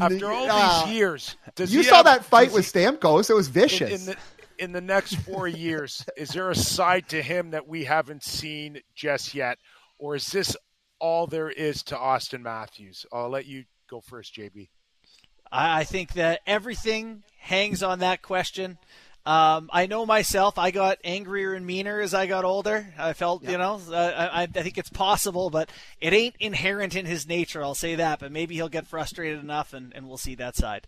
After 0.00 0.32
all 0.32 0.46
Uh, 0.50 0.86
these 0.86 0.94
years, 0.94 1.36
does 1.54 1.72
You 1.74 1.80
he 1.80 1.84
saw 1.86 1.96
have- 1.96 2.04
that 2.06 2.24
fight 2.24 2.52
with 2.52 2.72
he- 2.72 2.80
Stamkos. 2.80 3.28
It 3.28 3.34
was 3.34 3.48
in, 3.48 3.52
vicious. 3.52 4.00
in 4.00 4.06
the 4.06 4.16
in 4.64 4.72
the 4.72 4.80
next 4.80 5.14
four 5.16 5.46
years? 5.66 6.04
Is 6.16 6.30
there 6.30 6.50
a 6.50 6.54
side 6.54 7.08
to 7.10 7.20
him 7.22 7.50
that 7.50 7.68
we 7.68 7.84
haven't 7.84 8.22
seen 8.24 8.80
just 8.94 9.34
yet, 9.34 9.58
or 9.98 10.14
is 10.16 10.26
this 10.28 10.56
all 11.00 11.26
there 11.26 11.50
is 11.50 11.82
to 11.84 11.96
Auston 11.96 12.40
Matthews? 12.40 13.04
I'll 13.12 13.28
let 13.28 13.44
you 13.46 13.64
go 13.90 14.00
first, 14.00 14.34
JB. 14.34 14.70
I 15.50 15.80
I 15.80 15.84
think 15.84 16.14
that 16.14 16.40
everything 16.46 17.22
hangs 17.38 17.82
on 17.82 18.00
that 18.00 18.22
question. 18.22 18.78
Um, 19.26 19.68
I 19.74 19.86
know 19.86 20.06
myself. 20.06 20.56
I 20.56 20.70
got 20.70 20.98
angrier 21.04 21.52
and 21.52 21.66
meaner 21.66 22.00
as 22.00 22.14
I 22.14 22.26
got 22.26 22.46
older. 22.46 22.94
I 22.98 23.12
felt, 23.12 23.42
you 23.44 23.58
know, 23.58 23.78
uh, 23.90 24.30
I, 24.32 24.42
I 24.44 24.46
think 24.46 24.78
it's 24.78 24.88
possible, 24.88 25.50
but 25.50 25.68
it 26.00 26.14
ain't 26.14 26.34
inherent 26.40 26.96
in 26.96 27.04
his 27.04 27.28
nature. 27.28 27.62
I'll 27.62 27.74
say 27.74 27.96
that. 27.96 28.20
But 28.20 28.32
maybe 28.32 28.54
he'll 28.54 28.70
get 28.70 28.86
frustrated 28.86 29.40
enough, 29.40 29.74
and, 29.74 29.94
and 29.94 30.08
we'll 30.08 30.16
see 30.16 30.34
that 30.36 30.56
side. 30.56 30.86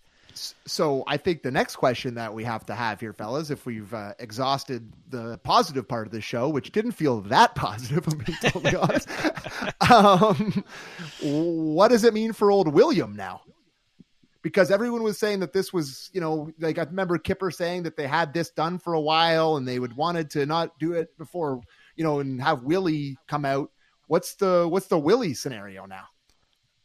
so 0.65 1.05
I 1.07 1.19
think 1.19 1.43
the 1.43 1.51
next 1.51 1.77
question 1.77 2.15
that 2.15 2.33
we 2.33 2.45
have 2.45 2.65
to 2.67 2.75
have 2.75 2.99
here, 2.99 3.13
fellas, 3.13 3.51
if 3.51 3.67
we've 3.67 3.93
uh, 3.93 4.15
exhausted 4.19 4.91
the 5.11 5.37
positive 5.43 5.87
part 5.87 6.07
of 6.07 6.13
the 6.13 6.23
show, 6.23 6.49
which 6.49 6.73
didn't 6.73 6.93
feel 6.93 7.21
that 7.23 7.55
positive, 7.57 8.07
I'm 8.09 8.19
being 8.19 8.39
totally 8.41 8.75
honest, 8.75 9.09
um, 9.91 10.65
what 11.21 11.89
does 11.89 12.05
it 12.05 12.15
mean 12.15 12.33
for 12.33 12.51
old 12.51 12.69
William 12.69 13.15
now? 13.15 13.43
Because 14.43 14.71
everyone 14.71 15.03
was 15.03 15.19
saying 15.19 15.41
that 15.41 15.53
this 15.53 15.73
was, 15.73 16.11
you 16.15 16.21
know, 16.21 16.51
like 16.59 16.79
I 16.79 16.85
remember 16.85 17.19
Kipper 17.19 17.51
saying 17.51 17.83
that 17.83 17.97
they 17.97 18.07
had 18.07 18.33
this 18.33 18.51
done 18.51 18.79
for 18.79 18.95
a 18.95 19.01
while 19.01 19.57
and 19.57 19.69
they 19.69 19.79
would 19.79 19.95
wanted 19.97 20.31
to 20.31 20.47
not 20.47 20.79
do 20.79 20.93
it 20.93 21.17
before, 21.19 21.61
you 21.95 22.05
know, 22.05 22.21
and 22.21 22.41
have 22.41 22.63
Willie 22.63 23.19
come 23.29 23.45
out. 23.45 23.71
What's 24.07 24.35
the 24.35 24.67
what's 24.67 24.87
the 24.87 24.99
Willie 24.99 25.35
scenario 25.35 25.85
now? 25.85 26.05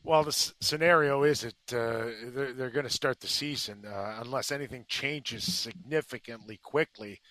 Well, 0.04 0.24
the 0.24 0.30
s- 0.30 0.54
scenario 0.62 1.24
is 1.24 1.42
that 1.42 1.74
uh, 1.74 2.12
they're, 2.28 2.54
they're 2.54 2.70
going 2.70 2.86
to 2.86 2.92
start 2.92 3.20
the 3.22 3.28
season 3.28 3.86
uh, 3.88 4.20
unless 4.22 4.52
anything 4.52 4.86
changes 4.88 5.52
significantly 5.52 6.60
quickly. 6.62 7.22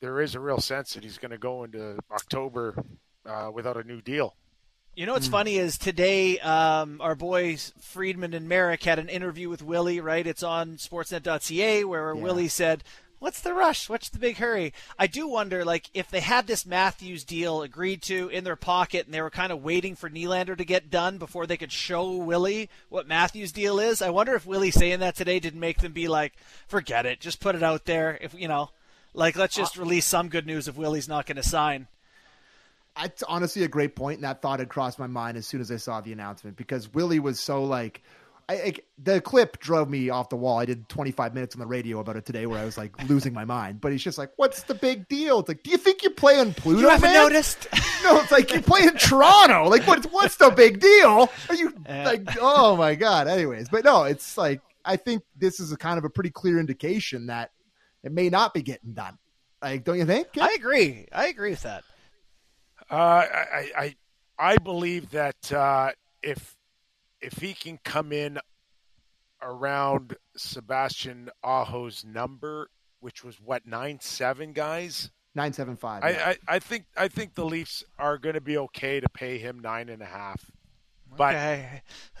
There 0.00 0.20
is 0.20 0.34
a 0.34 0.40
real 0.40 0.58
sense 0.58 0.94
that 0.94 1.04
he's 1.04 1.18
going 1.18 1.32
to 1.32 1.38
go 1.38 1.64
into 1.64 1.98
October 2.10 2.82
uh, 3.26 3.50
without 3.52 3.76
a 3.76 3.84
new 3.84 4.00
deal. 4.00 4.34
You 4.94 5.06
know 5.06 5.14
what's 5.14 5.26
funny 5.28 5.56
is 5.56 5.78
today 5.78 6.38
um, 6.40 7.00
our 7.00 7.14
boys 7.14 7.72
Friedman 7.80 8.34
and 8.34 8.46
Marek 8.46 8.82
had 8.82 8.98
an 8.98 9.08
interview 9.08 9.48
with 9.48 9.62
Willie. 9.62 10.00
Right, 10.00 10.26
it's 10.26 10.42
on 10.42 10.76
Sportsnet.ca 10.76 11.84
where 11.84 12.14
Willie 12.14 12.48
said, 12.48 12.84
"What's 13.18 13.40
the 13.40 13.54
rush? 13.54 13.88
What's 13.88 14.10
the 14.10 14.18
big 14.18 14.36
hurry?" 14.36 14.74
I 14.98 15.06
do 15.06 15.26
wonder, 15.26 15.64
like, 15.64 15.88
if 15.94 16.10
they 16.10 16.20
had 16.20 16.46
this 16.46 16.66
Matthews 16.66 17.24
deal 17.24 17.62
agreed 17.62 18.02
to 18.02 18.28
in 18.28 18.44
their 18.44 18.54
pocket 18.54 19.06
and 19.06 19.14
they 19.14 19.22
were 19.22 19.30
kind 19.30 19.50
of 19.50 19.64
waiting 19.64 19.96
for 19.96 20.10
Nylander 20.10 20.58
to 20.58 20.64
get 20.64 20.90
done 20.90 21.16
before 21.16 21.46
they 21.46 21.56
could 21.56 21.72
show 21.72 22.14
Willie 22.16 22.68
what 22.90 23.08
Matthews' 23.08 23.50
deal 23.50 23.80
is. 23.80 24.02
I 24.02 24.10
wonder 24.10 24.34
if 24.34 24.44
Willie 24.44 24.70
saying 24.70 25.00
that 25.00 25.16
today 25.16 25.40
didn't 25.40 25.58
make 25.58 25.78
them 25.78 25.92
be 25.92 26.06
like, 26.06 26.34
"Forget 26.68 27.06
it, 27.06 27.18
just 27.18 27.40
put 27.40 27.54
it 27.54 27.62
out 27.62 27.86
there." 27.86 28.18
If 28.20 28.34
you 28.34 28.46
know, 28.46 28.68
like, 29.14 29.36
let's 29.36 29.56
just 29.56 29.78
release 29.78 30.04
some 30.04 30.28
good 30.28 30.46
news 30.46 30.68
if 30.68 30.76
Willie's 30.76 31.08
not 31.08 31.24
going 31.24 31.36
to 31.36 31.42
sign. 31.42 31.88
It's 33.00 33.22
honestly 33.22 33.62
a 33.64 33.68
great 33.68 33.96
point, 33.96 34.16
and 34.18 34.24
that 34.24 34.42
thought 34.42 34.58
had 34.58 34.68
crossed 34.68 34.98
my 34.98 35.06
mind 35.06 35.36
as 35.36 35.46
soon 35.46 35.60
as 35.60 35.70
I 35.72 35.76
saw 35.76 36.00
the 36.00 36.12
announcement 36.12 36.56
because 36.56 36.92
Willie 36.92 37.20
was 37.20 37.40
so 37.40 37.64
like. 37.64 38.02
I, 38.48 38.54
I, 38.54 38.74
the 38.98 39.20
clip 39.20 39.60
drove 39.60 39.88
me 39.88 40.10
off 40.10 40.28
the 40.28 40.36
wall. 40.36 40.58
I 40.58 40.64
did 40.64 40.88
25 40.88 41.32
minutes 41.32 41.54
on 41.54 41.60
the 41.60 41.66
radio 41.66 42.00
about 42.00 42.16
it 42.16 42.26
today, 42.26 42.44
where 42.46 42.58
I 42.58 42.64
was 42.64 42.76
like 42.76 43.00
losing 43.08 43.32
my 43.32 43.44
mind. 43.44 43.80
But 43.80 43.92
he's 43.92 44.02
just 44.02 44.18
like, 44.18 44.32
"What's 44.36 44.64
the 44.64 44.74
big 44.74 45.06
deal?" 45.08 45.38
It's 45.38 45.48
like, 45.48 45.62
"Do 45.62 45.70
you 45.70 45.76
think 45.78 46.02
you 46.02 46.10
play 46.10 46.40
in 46.40 46.52
Pluto?" 46.52 46.80
You 46.80 46.88
haven't 46.88 47.12
man? 47.12 47.22
noticed? 47.22 47.68
No, 48.02 48.18
it's 48.20 48.32
like 48.32 48.52
you 48.52 48.60
play 48.60 48.82
in 48.82 48.96
Toronto. 48.96 49.68
Like, 49.68 49.86
what? 49.86 50.04
What's 50.06 50.34
the 50.34 50.50
big 50.50 50.80
deal? 50.80 51.30
Are 51.48 51.54
you 51.54 51.72
Yeah. 51.88 52.02
like? 52.04 52.28
Oh 52.40 52.74
my 52.76 52.96
god. 52.96 53.28
Anyways, 53.28 53.68
but 53.68 53.84
no, 53.84 54.02
it's 54.02 54.36
like 54.36 54.60
I 54.84 54.96
think 54.96 55.22
this 55.36 55.60
is 55.60 55.70
a 55.70 55.76
kind 55.76 55.98
of 55.98 56.04
a 56.04 56.10
pretty 56.10 56.30
clear 56.30 56.58
indication 56.58 57.26
that 57.26 57.52
it 58.02 58.10
may 58.10 58.28
not 58.28 58.54
be 58.54 58.62
getting 58.62 58.92
done. 58.92 59.18
Like, 59.62 59.84
don't 59.84 59.98
you 59.98 60.04
think? 60.04 60.26
I 60.38 60.54
agree. 60.54 61.06
I 61.12 61.28
agree 61.28 61.50
with 61.50 61.62
that. 61.62 61.84
Uh, 62.92 62.96
I, 62.96 63.70
I 63.76 63.96
I 64.38 64.56
believe 64.58 65.10
that 65.10 65.50
uh, 65.52 65.92
if 66.22 66.56
if 67.20 67.34
he 67.38 67.54
can 67.54 67.78
come 67.82 68.12
in 68.12 68.38
around 69.40 70.14
Sebastian 70.36 71.30
Aho's 71.42 72.04
number, 72.04 72.68
which 73.00 73.24
was 73.24 73.40
what 73.40 73.66
nine 73.66 73.98
seven 74.00 74.52
guys, 74.52 75.10
Nine 75.34 75.52
seven 75.54 75.76
five. 75.76 76.04
I, 76.04 76.10
I, 76.10 76.36
I 76.46 76.58
think 76.58 76.84
I 76.96 77.08
think 77.08 77.34
the 77.34 77.44
Leafs 77.46 77.82
are 77.98 78.18
going 78.18 78.34
to 78.34 78.40
be 78.42 78.58
okay 78.58 79.00
to 79.00 79.08
pay 79.08 79.38
him 79.38 79.60
nine 79.60 79.88
and 79.88 80.02
a 80.02 80.06
half, 80.06 80.44
but 81.16 81.34
Okay. 81.34 81.82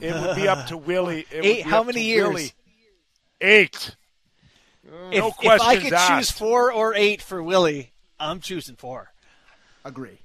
it 0.00 0.14
would 0.14 0.36
be 0.36 0.46
up 0.46 0.68
to 0.68 0.76
Willie. 0.76 1.26
It 1.32 1.44
Eight- 1.44 1.66
how 1.66 1.82
many 1.82 2.00
to 2.00 2.06
years? 2.06 2.28
Willie. 2.28 2.52
Eight. 3.40 3.96
if, 4.84 5.18
no 5.18 5.28
if 5.28 5.34
I 5.60 5.66
questions 5.74 5.90
could 5.90 5.98
choose 6.08 6.30
four 6.30 6.70
or 6.72 6.94
eight 6.94 7.20
for 7.20 7.42
Willie, 7.42 7.92
I'm 8.20 8.38
choosing 8.40 8.76
four. 8.76 9.12
Agree. 9.84 10.18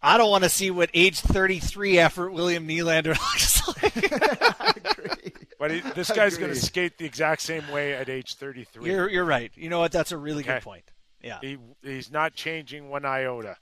I 0.00 0.16
don't 0.16 0.30
want 0.30 0.44
to 0.44 0.50
see 0.50 0.70
what 0.70 0.90
age 0.94 1.18
33 1.20 1.98
effort 1.98 2.30
William 2.32 2.68
Nylander 2.68 3.08
looks 3.08 3.82
like. 3.82 5.34
But 5.58 5.72
he, 5.72 5.80
this 5.80 6.08
guy's 6.12 6.36
going 6.38 6.52
to 6.52 6.56
skate 6.60 6.98
the 6.98 7.04
exact 7.04 7.42
same 7.42 7.68
way 7.72 7.92
at 7.92 8.08
age 8.08 8.36
thirty 8.36 8.62
three. 8.62 8.92
you're 8.92 9.10
you're 9.10 9.24
right. 9.24 9.50
You 9.56 9.68
know 9.68 9.80
what? 9.80 9.90
That's 9.90 10.12
a 10.12 10.16
really 10.16 10.44
Okay. 10.44 10.54
good 10.54 10.62
point. 10.62 10.84
Yeah. 11.20 11.38
He 11.40 11.58
he's 11.82 12.12
not 12.12 12.34
changing 12.34 12.88
one 12.88 13.04
iota. 13.04 13.56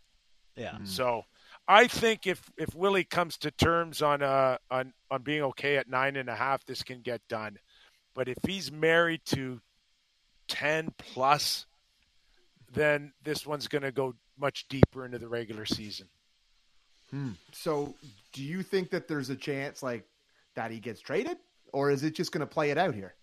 Yeah. 0.57 0.77
So 0.85 1.23
I 1.67 1.87
think 1.87 2.27
if 2.27 2.43
if 2.59 2.75
Willie 2.75 3.05
comes 3.05 3.39
to 3.39 3.51
terms 3.51 4.03
on 4.03 4.21
uh 4.23 4.59
on 4.71 4.93
on 5.11 5.23
being 5.23 5.41
okay 5.45 5.79
at 5.79 5.89
nine 5.89 6.17
and 6.17 6.29
a 6.29 6.35
half, 6.37 6.67
this 6.67 6.83
can 6.83 7.01
get 7.01 7.23
done. 7.31 7.57
But 8.15 8.29
if 8.29 8.37
he's 8.47 8.71
married 8.71 9.23
to 9.29 9.63
ten 10.49 10.91
plus, 10.99 11.65
then 12.75 13.15
this 13.25 13.47
one's 13.47 13.69
going 13.69 13.83
to 13.85 13.93
go 13.93 14.15
much 14.39 14.67
deeper 14.69 15.05
into 15.05 15.19
the 15.19 15.29
regular 15.29 15.65
season. 15.67 16.09
So, 17.53 17.95
do 18.33 18.43
you 18.43 18.63
think 18.63 18.91
that 18.91 19.09
there's 19.09 19.31
a 19.31 19.37
chance 19.37 19.83
like 19.83 20.05
that 20.55 20.71
he 20.71 20.81
gets 20.81 21.01
traded, 21.01 21.39
or 21.73 21.91
is 21.91 22.03
it 22.03 22.15
just 22.15 22.31
going 22.33 22.41
to 22.41 22.47
play 22.47 22.71
it 22.71 22.77
out 22.79 22.95
here? 22.95 23.15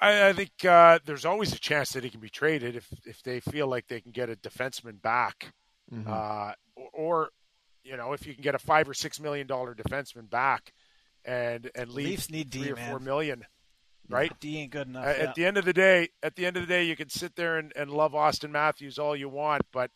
I, 0.00 0.28
I 0.28 0.32
think 0.32 0.52
uh, 0.64 1.00
there's 1.04 1.24
always 1.24 1.52
a 1.52 1.58
chance 1.58 1.92
that 1.92 2.04
he 2.04 2.10
can 2.10 2.20
be 2.20 2.28
traded 2.30 2.76
if 2.76 2.88
if 3.04 3.22
they 3.22 3.40
feel 3.40 3.66
like 3.66 3.86
they 3.88 4.00
can 4.00 4.12
get 4.12 4.30
a 4.30 4.36
defenseman 4.36 5.00
back, 5.02 5.52
Mhm. 5.92 6.08
uh, 6.08 6.54
or, 6.76 6.88
or 6.92 7.28
you 7.82 7.96
know 7.96 8.12
if 8.12 8.26
you 8.26 8.32
can 8.34 8.42
get 8.42 8.54
a 8.54 8.58
five 8.58 8.88
or 8.88 8.94
six 8.94 9.20
million 9.20 9.46
dollar 9.46 9.74
defenseman 9.74 10.30
back, 10.30 10.72
and 11.24 11.70
and 11.74 11.90
leave 11.90 12.06
Leafs 12.08 12.30
need 12.30 12.50
D, 12.50 12.60
three 12.60 12.70
or 12.72 12.76
man. 12.76 12.90
four 12.90 13.00
million, 13.00 13.44
right? 14.08 14.32
D 14.40 14.58
ain't 14.58 14.72
good 14.72 14.88
enough. 14.88 15.06
Uh, 15.06 15.10
yeah. 15.10 15.24
At 15.24 15.34
the 15.34 15.44
end 15.44 15.56
of 15.56 15.64
the 15.64 15.72
day, 15.72 16.08
at 16.22 16.36
the 16.36 16.46
end 16.46 16.56
of 16.56 16.62
the 16.62 16.68
day, 16.68 16.84
you 16.84 16.96
can 16.96 17.08
sit 17.08 17.34
there 17.36 17.58
and, 17.58 17.72
and 17.76 17.90
love 17.90 18.12
Auston 18.12 18.50
Matthews 18.50 18.98
all 18.98 19.16
you 19.16 19.28
want, 19.28 19.62
but 19.72 19.90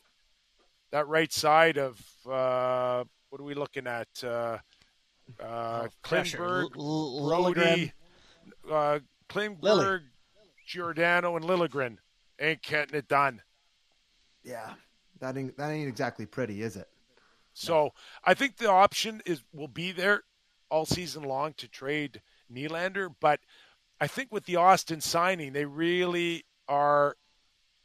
that 0.91 1.07
right 1.07 1.31
side 1.31 1.77
of 1.77 1.99
uh, 2.29 3.03
what 3.29 3.41
are 3.41 3.45
we 3.45 3.53
looking 3.53 3.87
at? 3.87 4.07
Uh, 4.23 4.57
uh. 5.39 5.87
Klingberg, 6.03 6.75
L- 6.77 7.31
L- 7.33 7.53
Brodie, 7.53 7.93
Liljegren. 8.67 8.95
uh, 8.95 8.99
Klingberg, 9.29 10.01
Giordano, 10.65 11.35
and 11.35 11.45
Liljegren 11.45 11.97
ain't 12.39 12.61
getting 12.61 12.97
it 12.97 13.07
done. 13.07 13.41
Yeah, 14.43 14.73
that 15.19 15.37
ain't 15.37 15.57
that 15.57 15.69
ain't 15.69 15.87
exactly 15.87 16.25
pretty, 16.25 16.61
is 16.61 16.75
it? 16.75 16.87
So 17.53 17.91
I 18.23 18.33
think 18.33 18.57
the 18.57 18.71
option 18.71 19.21
is 19.25 19.43
will 19.53 19.67
be 19.67 19.91
there 19.91 20.23
all 20.69 20.85
season 20.85 21.23
long 21.23 21.53
to 21.57 21.67
trade 21.67 22.21
Nylander, 22.51 23.13
but 23.19 23.39
I 24.01 24.07
think 24.07 24.31
with 24.31 24.45
the 24.45 24.53
Auston 24.55 25.01
signing, 25.01 25.53
they 25.53 25.65
really 25.65 26.45
are 26.67 27.15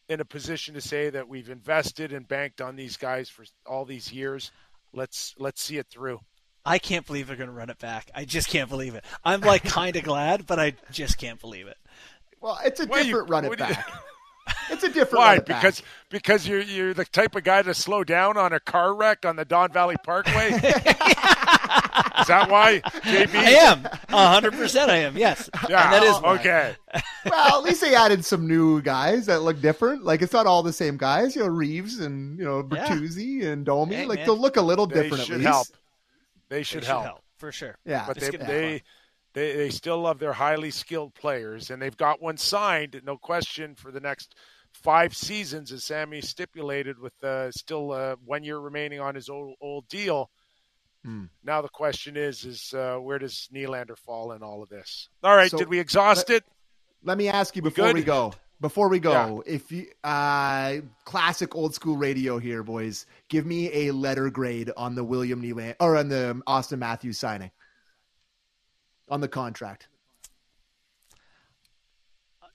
in 0.09 0.21
a 0.21 0.25
position 0.25 0.75
to 0.75 0.81
say 0.81 1.11
that 1.11 1.29
we've 1.29 1.49
invested 1.51 2.13
and 2.13 2.29
banked 2.29 2.61
on 2.61 2.77
these 2.77 2.97
guys 2.97 3.29
for 3.29 3.45
all 3.67 3.85
these 3.85 4.13
years. 4.13 4.53
Let's 4.93 5.35
let's 5.39 5.63
see 5.63 5.79
it 5.79 5.87
through. 5.89 6.21
I 6.65 6.79
can't 6.79 7.07
believe 7.07 7.27
they're 7.27 7.37
going 7.37 7.49
to 7.51 7.55
run 7.55 7.69
it 7.71 7.79
back. 7.79 8.11
I 8.15 8.25
just 8.25 8.49
can't 8.49 8.71
believe 8.71 8.95
it. 8.95 9.05
I'm 9.25 9.41
like 9.41 9.65
kind 9.65 9.97
of 9.97 10.03
glad, 10.05 10.47
but 10.47 10.59
I 10.59 10.75
just 10.91 11.19
can't 11.19 11.41
believe 11.41 11.67
it. 11.67 11.77
Well, 12.41 12.59
it's 12.65 12.81
a 12.81 12.87
Why 12.87 12.99
you- 13.01 13.05
different 13.07 13.31
run 13.31 13.45
it 13.45 13.49
what 13.49 13.59
do 13.59 13.65
you- 13.65 13.71
back. 13.75 13.91
It's 14.71 14.83
a 14.83 14.89
different 14.89 15.19
Why? 15.21 15.29
run 15.29 15.37
it 15.39 15.47
back. 15.47 15.63
Because 15.63 15.83
because 16.11 16.47
you're 16.49 16.61
you're 16.61 16.93
the 16.95 17.05
type 17.07 17.35
of 17.35 17.45
guy 17.45 17.63
to 17.63 17.73
slow 17.75 18.05
down 18.05 18.37
on 18.37 18.53
a 18.53 18.61
car 18.61 18.95
wreck 18.95 19.25
on 19.25 19.37
the 19.37 19.45
Don 19.47 19.73
Valley 19.73 19.97
Parkway. 20.05 20.51
Is 22.21 22.27
that 22.29 22.49
why, 22.51 22.81
JB? 22.81 23.35
I 23.35 23.51
am 23.51 23.83
100. 23.83 24.53
percent 24.53 24.91
I 24.91 24.97
am. 24.99 25.17
Yes, 25.17 25.49
Yeah. 25.69 25.85
And 25.85 25.93
that 25.93 26.03
is 26.05 26.17
why. 26.23 26.35
okay. 26.39 26.77
well, 27.29 27.59
at 27.59 27.65
least 27.65 27.81
they 27.81 27.95
added 27.95 28.25
some 28.25 28.47
new 28.47 28.81
guys 28.83 29.27
that 29.27 29.43
look 29.43 29.61
different. 29.61 30.05
Like 30.05 30.23
it's 30.23 30.33
not 30.33 30.47
all 30.47 30.63
the 30.63 30.73
same 30.73 30.97
guys. 30.97 31.35
You 31.37 31.43
know, 31.43 31.49
Reeves 31.49 32.01
and 32.01 32.39
you 32.39 32.45
know 32.45 32.67
Yeah. 32.73 32.87
Bertuzzi 32.89 33.45
and 33.47 33.65
Domi. 33.65 33.97
Hey, 33.97 34.07
like 34.07 34.21
man. 34.21 34.27
they'll 34.27 34.39
look 34.39 34.57
a 34.57 34.63
little 34.63 34.87
They 34.87 35.03
different 35.03 35.25
should 35.25 35.35
at 35.35 35.39
least. 35.41 35.49
help. 35.49 35.67
They 35.67 35.75
should, 35.75 35.75
help. 35.75 36.49
They 36.51 36.63
should, 36.63 36.67
should 36.83 36.85
help. 36.85 37.05
help 37.05 37.21
for 37.39 37.53
sure. 37.53 37.77
Yeah, 37.85 38.05
but 38.07 38.17
It's 38.19 38.31
they 38.31 38.37
they, 38.37 38.83
they 39.35 39.57
they 39.57 39.71
still 39.71 39.99
love 40.01 40.19
their 40.19 40.33
highly 40.35 40.71
skilled 40.71 41.15
players, 41.15 41.71
and 41.71 41.81
they've 41.83 41.97
got 41.97 42.23
one 42.23 42.37
signed, 42.37 43.01
no 43.05 43.17
question, 43.17 43.75
for 43.75 43.91
the 43.91 44.01
next 44.01 44.35
five 44.73 45.17
seasons, 45.17 45.73
as 45.73 45.83
Sammy 45.85 46.21
stipulated, 46.21 46.99
with 46.99 47.13
uh, 47.25 47.51
still 47.51 47.91
uh, 47.93 48.17
one 48.25 48.45
year 48.45 48.59
remaining 48.59 49.01
on 49.01 49.15
his 49.15 49.29
old 49.29 49.55
old 49.61 49.89
deal. 49.89 50.31
Hmm. 51.05 51.25
Now 51.43 51.61
the 51.61 51.69
question 51.69 52.17
is, 52.17 52.45
is 52.45 52.73
uh, 52.73 52.97
where 52.97 53.19
does 53.19 53.49
Nylander 53.53 53.99
fall 53.99 54.33
in 54.33 54.43
all 54.43 54.63
of 54.63 54.69
this? 54.71 55.09
All 55.23 55.37
right, 55.37 55.51
So- 55.51 55.59
did 55.59 55.69
we 55.69 55.79
exhaust 55.79 56.31
it? 56.31 56.45
Let 57.03 57.19
me 57.19 57.29
ask 57.29 57.55
you 57.55 57.61
before 57.63 57.87
good? 57.89 57.95
we 57.97 58.03
go. 58.03 58.33
Before 58.61 58.89
we 58.89 58.99
go, 58.99 59.43
Yeah. 59.47 59.55
if 59.55 59.71
you 59.71 59.89
uh 60.05 60.77
classic 61.05 61.55
old 61.55 61.75
school 61.75 61.97
radio 61.99 62.39
here, 62.39 62.63
boys, 62.63 63.05
give 63.29 63.45
me 63.45 63.71
a 63.89 63.91
letter 63.91 64.31
grade 64.31 64.71
on 64.77 64.95
the 64.95 65.05
William 65.05 65.43
Nylander 65.43 65.75
or 65.81 65.99
on 65.99 66.09
the 66.09 66.41
Auston 66.47 66.79
Matthews 66.79 67.19
signing 67.19 67.51
on 69.11 69.21
the 69.21 69.29
contract. 69.29 69.89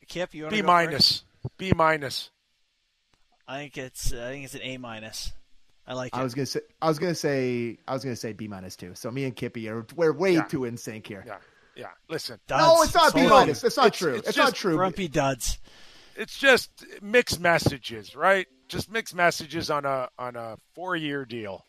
Kip, 0.08 0.34
you 0.34 0.44
want 0.44 0.56
B 0.56 0.64
minus, 0.64 1.24
B 1.58 1.72
minus. 1.76 2.32
I 3.48 3.60
think 3.60 3.78
it's 3.78 4.12
I 4.12 4.32
think 4.32 4.46
it's 4.46 4.56
an 4.56 4.62
A 4.64 4.78
minus. 4.78 5.34
I 5.90 5.94
like 5.94 6.14
it. 6.14 6.18
I 6.20 6.24
was 6.24 6.34
gonna 6.36 6.46
say 6.46 6.62
I 6.82 6.88
was 6.88 7.00
gonna 7.00 7.16
say 7.16 7.78
I 7.88 7.94
was 7.94 8.04
gonna 8.04 8.16
say 8.16 8.34
B 8.34 8.48
two. 8.78 8.94
So 8.96 9.10
me 9.12 9.26
and 9.26 9.36
Kippy 9.36 9.68
are 9.70 9.86
we're 9.96 10.14
way 10.14 10.36
Yeah. 10.36 10.44
too 10.44 10.66
in 10.66 10.78
sync 10.78 11.08
here. 11.08 11.24
Yeah, 11.26 11.38
yeah. 11.76 11.88
Listen, 12.08 12.40
Duds. 12.48 12.64
No, 12.64 12.84
it's 12.84 12.94
not 12.94 13.14
B 13.16 13.28
minus. 13.28 13.64
It's 13.64 13.76
not 13.76 13.88
It's- 13.88 14.00
true. 14.00 14.14
it's 14.16 14.30
It's, 14.30 14.38
not 14.38 14.54
true. 14.54 14.76
Grumpy 14.76 15.08
duds. 15.08 15.58
it's 16.16 16.38
just 16.38 16.70
mixed 17.02 17.40
messages, 17.40 18.16
right? 18.16 18.48
Just 18.68 18.92
mixed 18.92 19.16
messages 19.16 19.72
on 19.72 19.86
a 19.86 20.10
on 20.20 20.36
a 20.36 20.58
four 20.76 20.96
year 20.96 21.26
deal. 21.26 21.66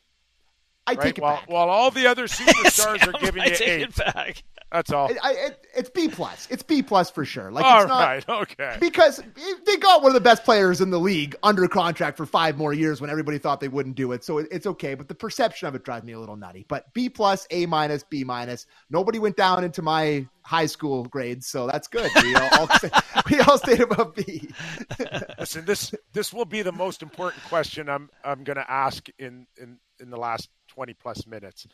I 0.87 0.93
right? 0.93 1.01
take 1.03 1.19
it 1.19 1.23
while, 1.23 1.37
back. 1.37 1.49
while 1.49 1.69
all 1.71 1.91
the 1.91 2.07
other 2.07 2.25
superstars 2.27 3.07
are 3.09 3.19
giving 3.25 3.43
I 3.43 3.47
you 3.47 3.57
take 3.57 3.69
eight. 3.69 3.83
it 3.83 3.97
back. 3.97 4.43
That's 4.73 4.93
all. 4.93 5.11
I, 5.23 5.33
it, 5.33 5.67
it's 5.75 5.91
B 5.91 6.09
plus. 6.09 6.47
It's 6.49 6.63
B 6.63 6.83
plus 6.83 7.11
for 7.11 7.25
sure. 7.25 7.51
Like 7.51 7.65
all 7.65 7.81
it's 7.81 7.89
not 7.89 8.07
right. 8.07 8.29
Okay. 8.29 8.77
because 8.79 9.21
they 9.67 9.77
got 9.77 10.03
one 10.03 10.11
of 10.11 10.15
the 10.15 10.21
best 10.21 10.45
players 10.45 10.81
in 10.81 10.91
the 10.91 11.01
league 11.01 11.35
under 11.43 11.67
contract 11.67 12.17
for 12.17 12.25
five 12.25 12.57
more 12.57 12.73
years 12.73 13.01
when 13.01 13.11
everybody 13.11 13.39
thought 13.39 13.61
they 13.61 13.69
wouldn't 13.69 13.97
do 13.97 14.13
it. 14.13 14.23
So 14.23 14.39
it, 14.39 14.47
it's 14.53 14.67
okay, 14.67 14.95
but 14.95 15.09
the 15.09 15.15
perception 15.15 15.67
of 15.67 15.75
it 15.75 15.83
drives 15.83 16.05
me 16.05 16.13
a 16.13 16.21
little 16.21 16.37
nutty. 16.37 16.67
But 16.69 16.93
B 16.95 17.09
plus, 17.09 17.49
A 17.51 17.67
minus, 17.67 18.05
B 18.05 18.23
minus. 18.23 18.67
Nobody 18.91 19.19
went 19.19 19.37
down 19.37 19.65
into 19.65 19.83
my 19.83 20.27
high 20.43 20.67
school 20.67 21.05
grades, 21.05 21.49
so 21.49 21.67
that's 21.67 21.89
good. 21.89 22.11
We 22.23 22.35
all, 22.37 22.69
we 23.31 23.41
all 23.41 23.59
stayed 23.59 23.81
above 23.81 24.15
B. 24.15 24.51
Listen, 25.39 25.65
this 25.65 25.93
this 26.13 26.33
will 26.33 26.45
be 26.45 26.63
the 26.63 26.73
most 26.73 27.03
important 27.03 27.43
question 27.45 27.89
I'm 27.89 28.09
I'm 28.25 28.45
going 28.45 28.57
to 28.57 28.71
ask 28.71 29.09
in 29.19 29.49
in 29.61 29.79
in 29.99 30.11
the 30.11 30.17
last 30.17 30.49
20 30.69 30.95
plus 30.95 31.27
minutes. 31.27 31.67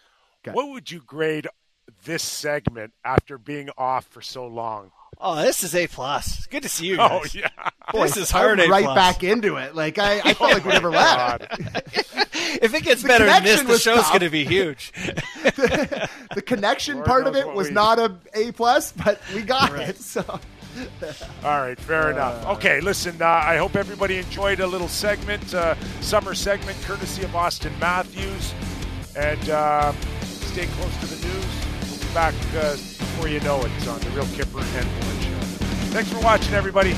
Okay. 0.42 0.54
What 0.54 0.70
would 0.70 0.90
you 0.90 1.00
grade 1.00 1.46
this 2.04 2.22
segment 2.22 2.92
after 3.04 3.38
being 3.38 3.70
off 3.76 4.06
for 4.06 4.20
so 4.22 4.46
long? 4.46 4.90
Oh, 5.18 5.36
this 5.36 5.64
is 5.64 5.74
A 5.74 5.86
plus. 5.86 6.46
Good 6.46 6.62
to 6.64 6.68
see 6.68 6.86
you 6.86 6.96
Guys. 6.98 7.10
Oh 7.14 7.20
guys. 7.20 7.34
yeah. 7.34 7.48
This 7.94 8.16
is 8.18 8.30
hard 8.30 8.60
I'm 8.60 8.68
A 8.68 8.70
right 8.70 8.84
plus. 8.84 8.94
back 8.94 9.24
into 9.24 9.56
it. 9.56 9.74
Like 9.74 9.98
I, 9.98 10.20
I 10.20 10.34
felt 10.34 10.52
like 10.52 10.64
we 10.64 10.72
never 10.72 10.90
left. 10.90 11.46
If 12.62 12.72
it 12.74 12.84
gets 12.84 13.02
better 13.02 13.26
than 13.26 13.42
this, 13.42 13.60
the 13.62 13.68
was 13.68 13.82
show's 13.82 14.06
going 14.08 14.20
to 14.20 14.30
be 14.30 14.44
huge. 14.44 14.90
The 14.94 16.42
connection 16.44 16.96
Lord 16.96 17.06
part 17.06 17.26
of 17.26 17.36
it 17.36 17.46
was 17.46 17.68
we- 17.68 17.74
not 17.74 17.98
a 17.98 18.16
A 18.34 18.52
plus, 18.52 18.92
but 18.92 19.20
we 19.34 19.42
got 19.42 19.72
Right. 19.72 19.90
it. 19.90 19.98
So 19.98 20.22
All 21.44 21.60
right, 21.60 21.78
fair 21.78 22.10
enough. 22.10 22.46
Okay, 22.56 22.80
listen, 22.80 23.20
uh, 23.20 23.26
I 23.26 23.56
hope 23.56 23.76
everybody 23.76 24.16
enjoyed 24.18 24.60
a 24.60 24.66
little 24.66 24.88
segment, 24.88 25.54
uh, 25.54 25.74
summer 26.00 26.34
segment, 26.34 26.80
courtesy 26.82 27.22
of 27.24 27.30
Auston 27.30 27.78
Matthews. 27.78 28.54
And 29.16 29.50
uh, 29.50 29.92
stay 30.22 30.66
close 30.66 30.96
to 31.00 31.06
the 31.06 31.26
news. 31.26 31.46
Back 32.16 32.32
uh, 32.54 32.72
before 32.72 33.28
you 33.28 33.40
know 33.40 33.60
it 33.60 33.88
on 33.88 34.00
the 34.00 34.08
Real 34.14 34.24
Kipper 34.28 34.60
and 34.60 34.88
Bourne 35.00 35.20
Show. 35.20 35.38
Thanks 35.92 36.10
for 36.10 36.18
watching, 36.20 36.54
everybody. 36.54 36.94